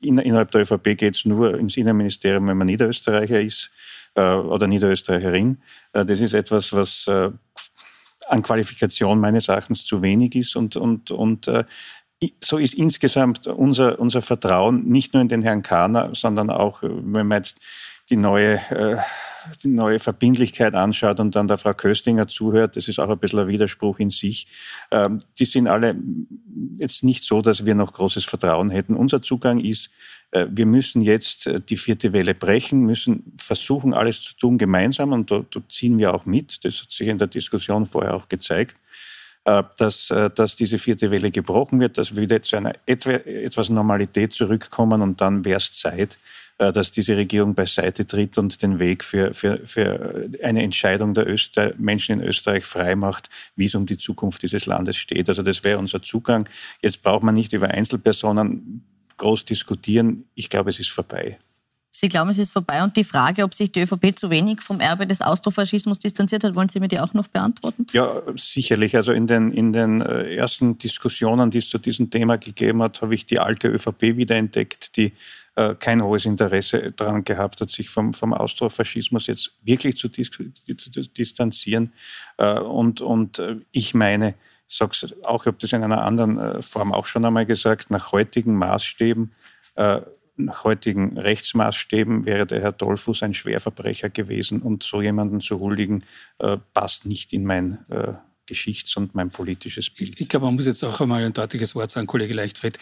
[0.00, 3.70] innerhalb der ÖVP geht es nur ins Innenministerium, wenn man Niederösterreicher ist
[4.14, 5.58] äh, oder Niederösterreicherin.
[5.92, 7.10] Das ist etwas, was
[8.30, 10.56] an Qualifikation meines Erachtens zu wenig ist.
[10.56, 11.64] Und, und, und äh,
[12.42, 16.88] so ist insgesamt unser, unser Vertrauen nicht nur in den Herrn Kahner, sondern auch, äh,
[16.90, 17.60] wenn man jetzt
[18.10, 18.96] die neue, äh,
[19.62, 23.40] die neue Verbindlichkeit anschaut und dann der Frau Köstinger zuhört, das ist auch ein bisschen
[23.40, 24.46] ein Widerspruch in sich.
[24.90, 25.96] Ähm, die sind alle
[26.78, 28.94] jetzt nicht so, dass wir noch großes Vertrauen hätten.
[28.94, 29.90] Unser Zugang ist,
[30.32, 35.12] äh, wir müssen jetzt äh, die vierte Welle brechen, müssen versuchen, alles zu tun gemeinsam
[35.12, 36.64] und da, da ziehen wir auch mit.
[36.64, 38.76] Das hat sich in der Diskussion vorher auch gezeigt
[39.44, 44.34] äh, dass, dass diese vierte Welle gebrochen wird, dass wir wieder zu einer etwas Normalität
[44.34, 46.18] zurückkommen und dann wäre es Zeit,
[46.60, 51.56] dass diese Regierung beiseite tritt und den Weg für, für, für eine Entscheidung der, Öst
[51.56, 55.28] der Menschen in Österreich frei macht, wie es um die Zukunft dieses Landes steht.
[55.30, 56.48] Also das wäre unser Zugang.
[56.82, 58.84] Jetzt braucht man nicht über Einzelpersonen
[59.16, 60.24] groß diskutieren.
[60.34, 61.38] Ich glaube, es ist vorbei.
[61.92, 62.82] Sie glauben, es ist vorbei.
[62.82, 66.54] Und die Frage, ob sich die ÖVP zu wenig vom Erbe des Austrofaschismus distanziert hat,
[66.54, 67.86] wollen Sie mir die auch noch beantworten?
[67.92, 68.96] Ja, sicherlich.
[68.96, 73.02] Also in den, in den äh, ersten Diskussionen, die es zu diesem Thema gegeben hat,
[73.02, 75.12] habe ich die alte ÖVP wiederentdeckt, die
[75.56, 80.30] äh, kein hohes Interesse daran gehabt hat, sich vom, vom Austrofaschismus jetzt wirklich zu, dis
[80.30, 80.44] zu
[80.90, 81.92] distanzieren.
[82.38, 83.42] Äh, und, und
[83.72, 84.34] ich meine,
[84.70, 84.94] sage
[85.24, 88.54] auch, ich habe das in einer anderen äh, Form auch schon einmal gesagt, nach heutigen
[88.54, 89.32] Maßstäben,
[89.74, 90.00] äh,
[90.36, 96.04] nach heutigen Rechtsmaßstäben wäre der Herr Dollfuß ein Schwerverbrecher gewesen und so jemanden zu huldigen,
[96.38, 97.78] äh, passt nicht in mein
[98.46, 100.14] Geschichts- und mein politisches Bild.
[100.14, 102.78] Ich, ich glaube, man muss jetzt auch einmal ein deutliches Wort sagen, Kollege Leichtfried.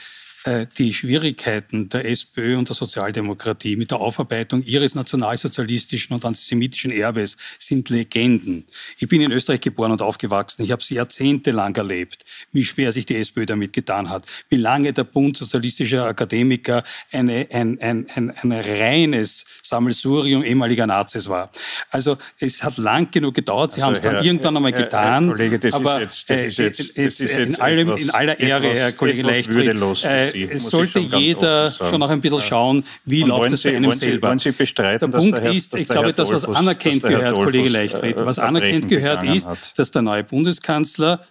[0.48, 6.90] Äh, die Schwierigkeiten der SPÖ und der Sozialdemokratie mit der Aufarbeitung ihres nationalsozialistischen und antisemitischen
[6.90, 8.64] Erbes sind Legenden.
[8.98, 10.62] Ich bin in Österreich geboren und aufgewachsen.
[10.62, 14.92] Ich habe sie jahrzehntelang erlebt, wie schwer sich die SPÖ damit getan hat, wie lange
[14.94, 16.82] der Bund sozialistischer Akademiker
[17.12, 21.50] eine, ein, ein, ein, ein reines Sammelsurium ehemaliger Nazis war.
[21.90, 23.72] Also es hat lang genug gedauert.
[23.72, 25.24] Sie also, haben es dann Herr, irgendwann einmal Herr, getan.
[25.24, 28.10] Herr Kollege, das aber ist jetzt, das ist jetzt, das ist jetzt in, allem, in
[28.10, 29.74] aller Ehre, Herr Kollege Leichtfried,
[30.04, 33.26] äh, es sollte jeder schon noch ein bisschen schauen, wie ja.
[33.26, 34.28] läuft es bei einem Sie, selber.
[34.28, 38.16] Wollen Sie bestreiten, der Punkt Herr, ist, ich glaube, das, was anerkennt gehört, Kollege Leichtfried,
[38.18, 41.26] was anerkennt gehört, ist, dass der neue Bundeskanzler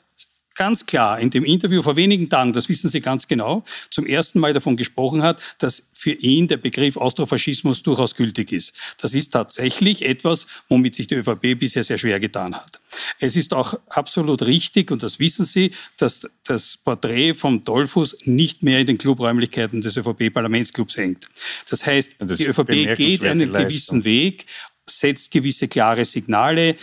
[0.57, 4.39] ganz klar in dem Interview vor wenigen Tagen, das wissen Sie ganz genau, zum ersten
[4.39, 8.73] Mal davon gesprochen hat, dass für ihn der Begriff Austrofaschismus durchaus gültig ist.
[8.99, 12.81] Das ist tatsächlich etwas, womit sich die ÖVP bisher sehr schwer getan hat.
[13.19, 18.63] Es ist auch absolut richtig, und das wissen Sie, dass das Porträt vom Dollfuß nicht
[18.63, 21.27] mehr in den Clubräumlichkeiten des ÖVP-Parlamentsclubs hängt.
[21.69, 24.45] Das heißt, das die ÖVP geht einen gewissen Weg
[24.89, 26.75] setzt gewisse klare Signale,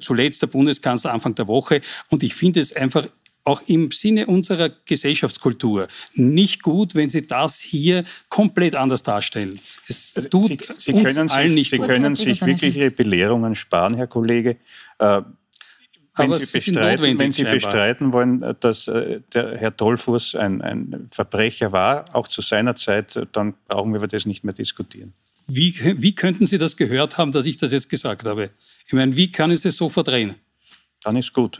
[0.00, 1.80] zuletzt der Bundeskanzler Anfang der Woche.
[2.08, 3.06] Und ich finde es einfach
[3.46, 9.60] auch im Sinne unserer Gesellschaftskultur nicht gut, wenn Sie das hier komplett anders darstellen.
[9.88, 11.86] Es tut Sie, Sie uns können allen sich, nicht Sie gut.
[11.86, 14.56] können sich wirklich Ihre Belehrungen sparen, Herr Kollege.
[14.98, 15.22] Äh,
[16.16, 21.08] wenn Aber Sie, bestreiten, wenn Sie bestreiten wollen, dass äh, der Herr Dollfuß ein, ein
[21.10, 25.12] Verbrecher war, auch zu seiner Zeit, dann brauchen wir über das nicht mehr diskutieren.
[25.46, 28.50] Wie, wie könnten Sie das gehört haben, dass ich das jetzt gesagt habe?
[28.86, 30.36] Ich meine, wie kann ich es so verdrehen?
[31.02, 31.58] Dann ist gut.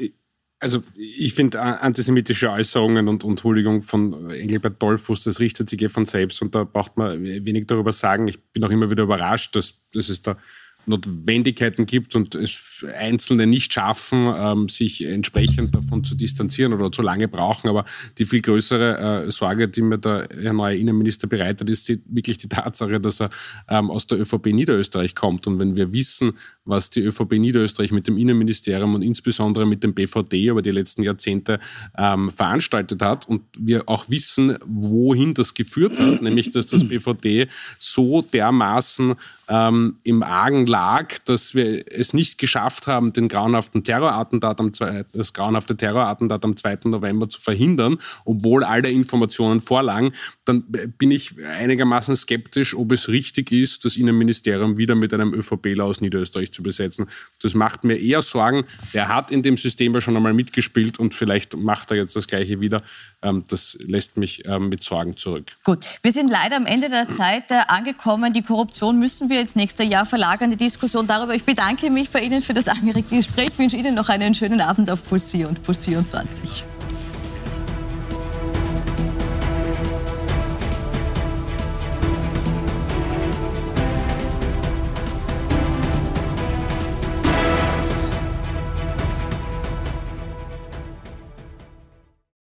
[0.59, 5.89] Also ich finde antisemitische Äußerungen und, und Huldigung von Engelbert Dollfuß, das richtet sich eh
[5.89, 8.27] von selbst und da braucht man wenig darüber sagen.
[8.29, 10.39] Ich bin auch immer wieder überrascht, dass, dass es da
[10.87, 17.03] Notwendigkeiten gibt und es Einzelne nicht schaffen, ähm, sich entsprechend davon zu distanzieren oder zu
[17.03, 17.69] lange brauchen.
[17.69, 17.85] Aber
[18.19, 22.49] die viel größere äh, Sorge, die mir der Herr neue Innenminister bereitet, ist wirklich die
[22.49, 23.31] Tatsache, dass er
[23.69, 25.47] ähm, aus der ÖVP Niederösterreich kommt.
[25.47, 26.33] Und wenn wir wissen,
[26.65, 31.03] was die ÖVP Niederösterreich mit dem Innenministerium und insbesondere mit dem BVD über die letzten
[31.03, 31.59] Jahrzehnte
[31.97, 37.49] ähm, veranstaltet hat und wir auch wissen, wohin das geführt hat, nämlich dass das BVD
[37.79, 39.15] so dermaßen
[39.49, 44.73] im Argen lag, dass wir es nicht geschafft haben, den grauenhaften Terrorattentat am,
[45.13, 46.79] das grauenhafte Terrorattentat am 2.
[46.85, 50.13] November zu verhindern, obwohl alle Informationen vorlagen,
[50.45, 50.65] dann
[50.99, 56.01] bin ich einigermaßen skeptisch, ob es richtig ist, das Innenministerium wieder mit einem ÖVPler aus
[56.01, 57.07] Niederösterreich zu besetzen.
[57.41, 58.65] Das macht mir eher Sorgen.
[58.93, 62.27] Er hat in dem System ja schon einmal mitgespielt und vielleicht macht er jetzt das
[62.27, 62.83] Gleiche wieder.
[63.23, 65.57] Ähm, das lässt mich ähm, mit Sorgen zurück.
[65.65, 68.33] Gut, wir sind leider am Ende der Zeit äh, angekommen.
[68.33, 71.35] Die Korruption müssen wir ins nächste Jahr verlagern, die Diskussion darüber.
[71.35, 73.51] Ich bedanke mich bei Ihnen für das angeregte Gespräch.
[73.53, 76.65] Ich wünsche Ihnen noch einen schönen Abend auf Puls 4 und Puls 24.